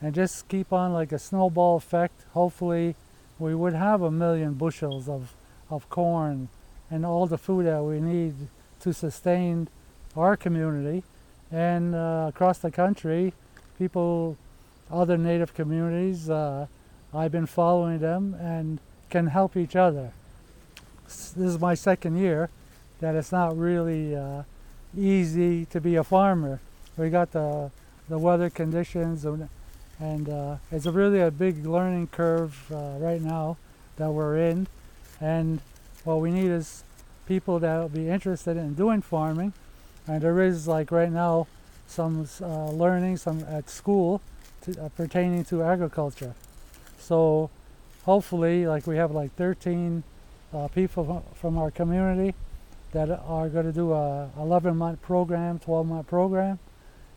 [0.00, 2.14] and just keep on like a snowball effect.
[2.32, 2.94] Hopefully,
[3.38, 5.32] we would have a million bushels of
[5.70, 6.48] of corn
[6.90, 8.34] and all the food that we need
[8.80, 9.68] to sustain
[10.16, 11.04] our community.
[11.50, 13.32] And uh, across the country,
[13.78, 14.36] people,
[14.90, 16.66] other Native communities, uh,
[17.14, 18.80] I've been following them and
[19.10, 20.12] can help each other.
[21.06, 22.50] This is my second year
[23.00, 24.42] that it's not really uh,
[24.96, 26.60] easy to be a farmer.
[26.96, 27.70] We got the,
[28.08, 29.48] the weather conditions and,
[29.98, 33.56] and uh, it's a really a big learning curve uh, right now
[33.96, 34.66] that we're in.
[35.20, 35.60] And
[36.08, 36.84] what we need is
[37.26, 39.52] people that will be interested in doing farming.
[40.06, 41.46] And there is like right now
[41.86, 44.22] some uh, learning some at school
[44.62, 46.34] to, uh, pertaining to agriculture.
[46.98, 47.50] So
[48.04, 50.02] hopefully, like we have like 13
[50.54, 52.34] uh, people from our community
[52.92, 56.58] that are going to do a 11 month program, 12 month program,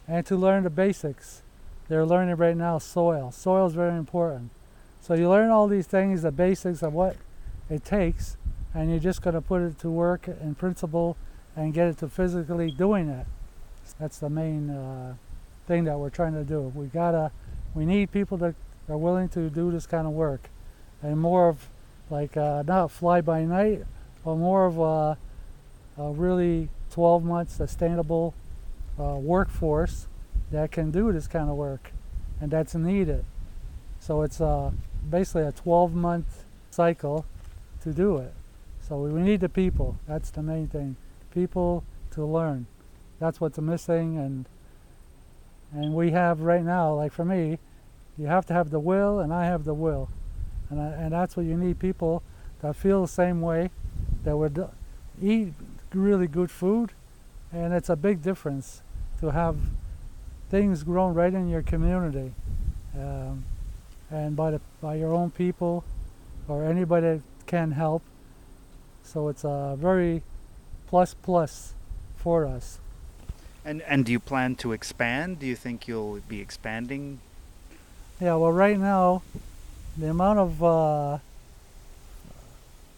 [0.05, 1.43] and to learn the basics.
[1.87, 3.31] They're learning right now soil.
[3.31, 4.51] Soil is very important.
[4.99, 7.15] So you learn all these things, the basics of what
[7.69, 8.35] it takes,
[8.73, 11.17] and you're just going to put it to work in principle
[11.55, 13.25] and get it to physically doing it.
[13.99, 15.15] That's the main uh,
[15.67, 16.71] thing that we're trying to do.
[16.73, 17.31] We gotta,
[17.73, 18.55] we need people that
[18.89, 20.49] are willing to do this kind of work,
[21.01, 21.67] and more of
[22.09, 23.83] like uh, not fly by night,
[24.23, 25.17] but more of a,
[26.01, 28.33] a really 12 month sustainable
[28.99, 30.07] uh, workforce
[30.51, 31.91] that can do this kind of work,
[32.39, 33.25] and that's needed.
[33.99, 34.71] So it's uh,
[35.09, 37.25] basically a 12 month cycle
[37.83, 38.33] to do it.
[38.91, 39.97] So we need the people.
[40.05, 40.97] That's the main thing.
[41.33, 42.65] People to learn.
[43.19, 44.45] That's what's missing, and
[45.71, 46.95] and we have right now.
[46.95, 47.59] Like for me,
[48.17, 50.09] you have to have the will, and I have the will,
[50.69, 51.79] and I, and that's what you need.
[51.79, 52.21] People
[52.61, 53.69] that feel the same way,
[54.25, 54.67] that would
[55.21, 55.53] eat
[55.93, 56.91] really good food,
[57.53, 58.81] and it's a big difference
[59.21, 59.55] to have
[60.49, 62.33] things grown right in your community,
[62.99, 63.45] um,
[64.09, 65.85] and by the by your own people,
[66.49, 68.03] or anybody that can help.
[69.03, 70.23] So it's a very
[70.87, 71.73] plus plus
[72.17, 72.79] for us.
[73.63, 75.39] And and do you plan to expand?
[75.39, 77.19] Do you think you'll be expanding?
[78.19, 79.23] Yeah, well, right now,
[79.97, 81.17] the amount of uh,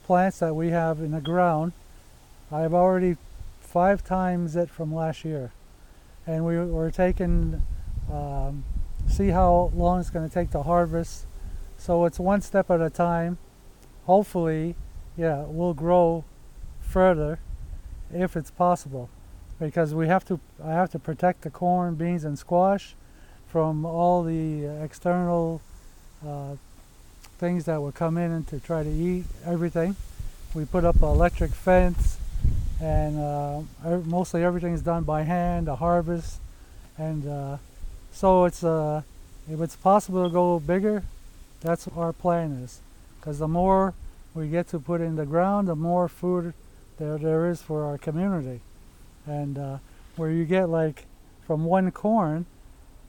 [0.06, 1.74] plants that we have in the ground,
[2.52, 3.18] I've already
[3.62, 5.52] five times it from last year,
[6.28, 7.62] and we we're taking
[8.12, 8.64] um,
[9.08, 11.26] see how long it's going to take to harvest.
[11.78, 13.38] So it's one step at a time.
[14.06, 14.76] Hopefully,
[15.18, 16.24] yeah, we'll grow
[16.82, 17.40] further
[18.14, 19.10] if it's possible.
[19.60, 22.96] Because we have to I have to protect the corn, beans and squash
[23.48, 25.62] from all the external
[26.28, 26.56] uh,
[27.38, 29.96] things that will come in and to try to eat everything.
[30.54, 32.18] We put up an electric fence
[32.82, 33.62] and uh,
[34.06, 36.40] mostly everything is done by hand, a harvest.
[36.98, 37.58] And uh,
[38.12, 39.04] so it's uh,
[39.50, 41.04] if it's possible to go bigger,
[41.62, 42.80] that's what our plan is.
[43.20, 43.94] Because the more
[44.34, 46.54] we get to put in the ground, the more food
[46.98, 48.62] there there is for our community.
[49.26, 49.78] And uh,
[50.16, 51.06] where you get like
[51.46, 52.46] from one corn,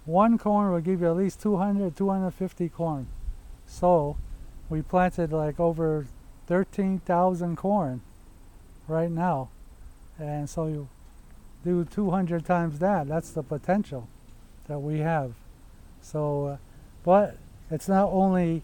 [0.05, 3.07] one corn will give you at least 200, 250 corn.
[3.67, 4.17] So
[4.69, 6.07] we planted like over
[6.47, 8.03] 13,000 corn
[8.87, 9.49] right now.
[10.19, 10.89] And so you
[11.65, 14.09] do 200 times that, that's the potential
[14.69, 15.35] that we have.
[16.03, 16.57] So, uh,
[17.03, 17.39] but
[17.71, 18.63] it's not only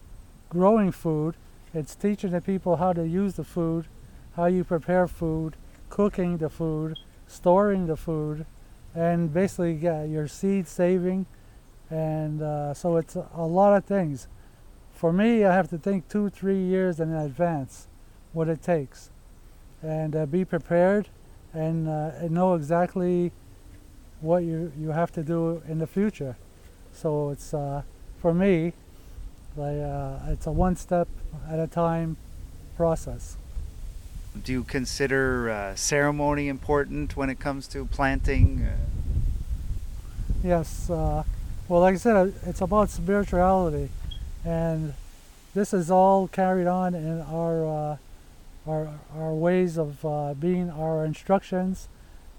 [0.49, 1.35] growing food,
[1.73, 3.87] it's teaching the people how to use the food,
[4.35, 5.55] how you prepare food,
[5.89, 8.45] cooking the food, storing the food,
[8.93, 11.25] and basically yeah, your seed saving.
[11.89, 14.27] And uh, so it's a lot of things.
[14.91, 17.87] For me, I have to think two, three years in advance
[18.33, 19.09] what it takes
[19.81, 21.09] and uh, be prepared
[21.53, 23.31] and, uh, and know exactly
[24.21, 26.37] what you, you have to do in the future.
[26.91, 27.81] So it's, uh,
[28.17, 28.73] for me,
[29.57, 31.07] uh, it's a one step
[31.49, 32.17] at a time
[32.77, 33.37] process.
[34.43, 38.67] Do you consider uh, ceremony important when it comes to planting?
[40.43, 40.89] Yes.
[40.89, 41.23] Uh,
[41.67, 43.89] well, like I said, uh, it's about spirituality,
[44.45, 44.93] and
[45.53, 47.97] this is all carried on in our uh,
[48.67, 51.89] our our ways of uh, being, our instructions,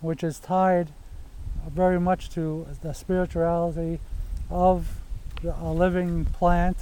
[0.01, 0.89] which is tied
[1.69, 4.01] very much to the spirituality
[4.51, 4.99] of
[5.45, 6.79] a living plant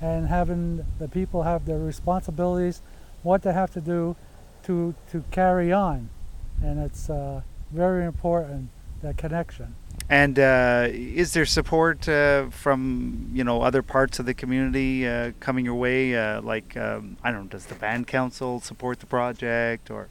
[0.00, 2.82] and having the people have their responsibilities,
[3.22, 4.16] what they have to do
[4.64, 6.08] to, to carry on.
[6.62, 8.70] And it's uh, very important,
[9.02, 9.74] that connection.
[10.10, 15.32] And uh, is there support uh, from you know other parts of the community uh,
[15.38, 16.16] coming your way?
[16.16, 20.08] Uh, like um, I don't know, does the band council support the project or?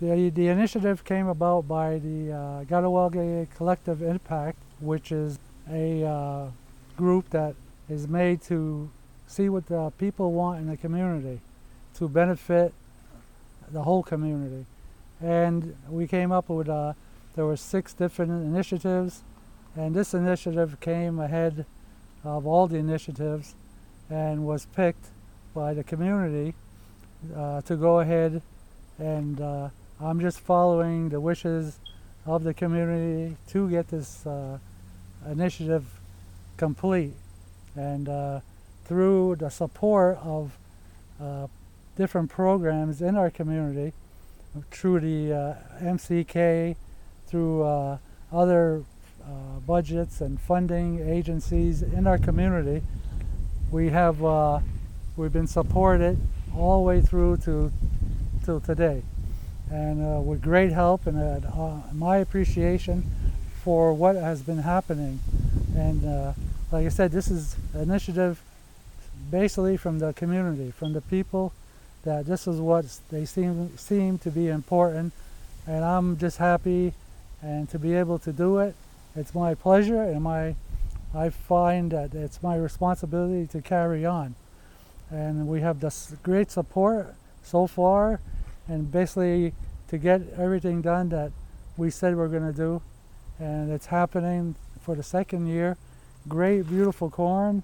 [0.00, 5.38] The, the initiative came about by the uh, Kahnawake Collective Impact, which is
[5.70, 6.50] a uh,
[6.96, 7.56] group that
[7.88, 8.90] is made to
[9.26, 11.40] see what the people want in the community
[11.94, 12.72] to benefit
[13.70, 14.66] the whole community.
[15.20, 16.94] And we came up with uh,
[17.34, 19.22] there were six different initiatives,
[19.76, 21.66] and this initiative came ahead
[22.24, 23.54] of all the initiatives
[24.10, 25.06] and was picked
[25.54, 26.54] by the community
[27.34, 28.42] uh, to go ahead
[28.98, 29.68] and uh,
[30.00, 31.78] I'm just following the wishes
[32.26, 34.58] of the community to get this uh,
[35.30, 35.84] initiative
[36.56, 37.14] complete
[37.78, 38.40] and uh,
[38.84, 40.58] through the support of
[41.22, 41.46] uh,
[41.96, 43.92] different programs in our community
[44.70, 46.76] through the uh, MCK
[47.26, 47.98] through
[48.32, 48.82] other
[49.66, 52.82] budgets and funding agencies in our community
[53.70, 54.60] we have uh,
[55.16, 56.18] we've been supported
[56.56, 57.70] all the way through to
[58.44, 59.02] till today,
[59.70, 63.04] and uh, with great help and uh, my appreciation
[63.62, 65.20] for what has been happening.
[65.76, 66.32] And uh,
[66.70, 68.42] like I said, this is an initiative
[69.30, 71.52] basically from the community, from the people,
[72.04, 75.12] that this is what they seem seem to be important,
[75.66, 76.92] and I'm just happy
[77.42, 78.74] and to be able to do it.
[79.16, 80.54] It's my pleasure and my
[81.14, 84.34] I find that it's my responsibility to carry on.
[85.10, 88.20] And we have this great support so far,
[88.66, 89.54] and basically
[89.88, 91.32] to get everything done that
[91.78, 92.82] we said we're going to do.
[93.38, 95.78] And it's happening for the second year.
[96.28, 97.62] Great, beautiful corn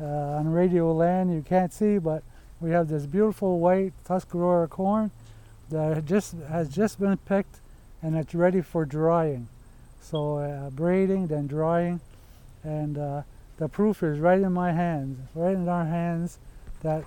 [0.00, 2.22] uh, on radio land you can't see, but
[2.60, 5.10] we have this beautiful white Tuscarora corn
[5.70, 7.56] that just has just been picked
[8.00, 9.48] and it's ready for drying.
[10.00, 12.00] So uh, braiding, then drying,
[12.62, 13.22] and uh,
[13.56, 16.38] the proof is right in my hands, right in our hands,
[16.82, 17.04] that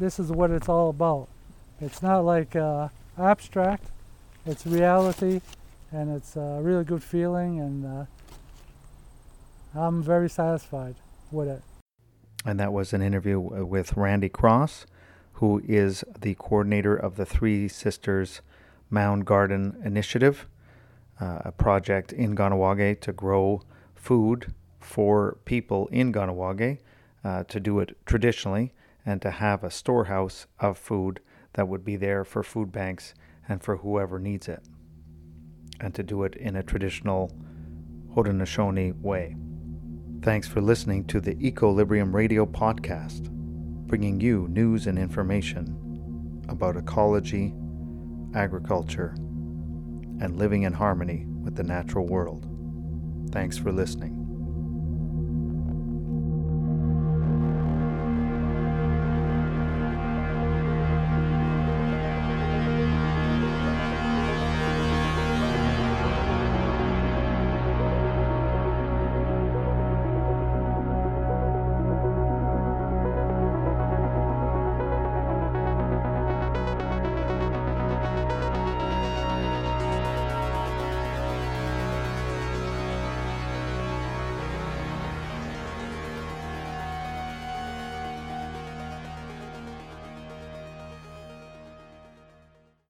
[0.00, 1.28] this is what it's all about.
[1.80, 3.84] It's not like uh, abstract,
[4.44, 5.40] it's reality,
[5.92, 8.04] and it's a really good feeling, and uh,
[9.76, 10.96] I'm very satisfied
[11.30, 11.62] with it.
[12.44, 14.86] And that was an interview with Randy Cross,
[15.34, 18.40] who is the coordinator of the Three Sisters
[18.88, 20.46] Mound Garden Initiative,
[21.20, 23.62] uh, a project in Kahnawake to grow
[23.94, 26.78] food for people in Kahnawake
[27.24, 28.72] uh, to do it traditionally
[29.04, 31.20] and to have a storehouse of food
[31.52, 33.12] that would be there for food banks
[33.48, 34.62] and for whoever needs it,
[35.80, 37.30] and to do it in a traditional
[38.14, 39.36] Haudenosaunee way.
[40.26, 43.30] Thanks for listening to the Equilibrium Radio podcast,
[43.86, 47.54] bringing you news and information about ecology,
[48.34, 49.14] agriculture,
[50.20, 52.48] and living in harmony with the natural world.
[53.30, 54.15] Thanks for listening.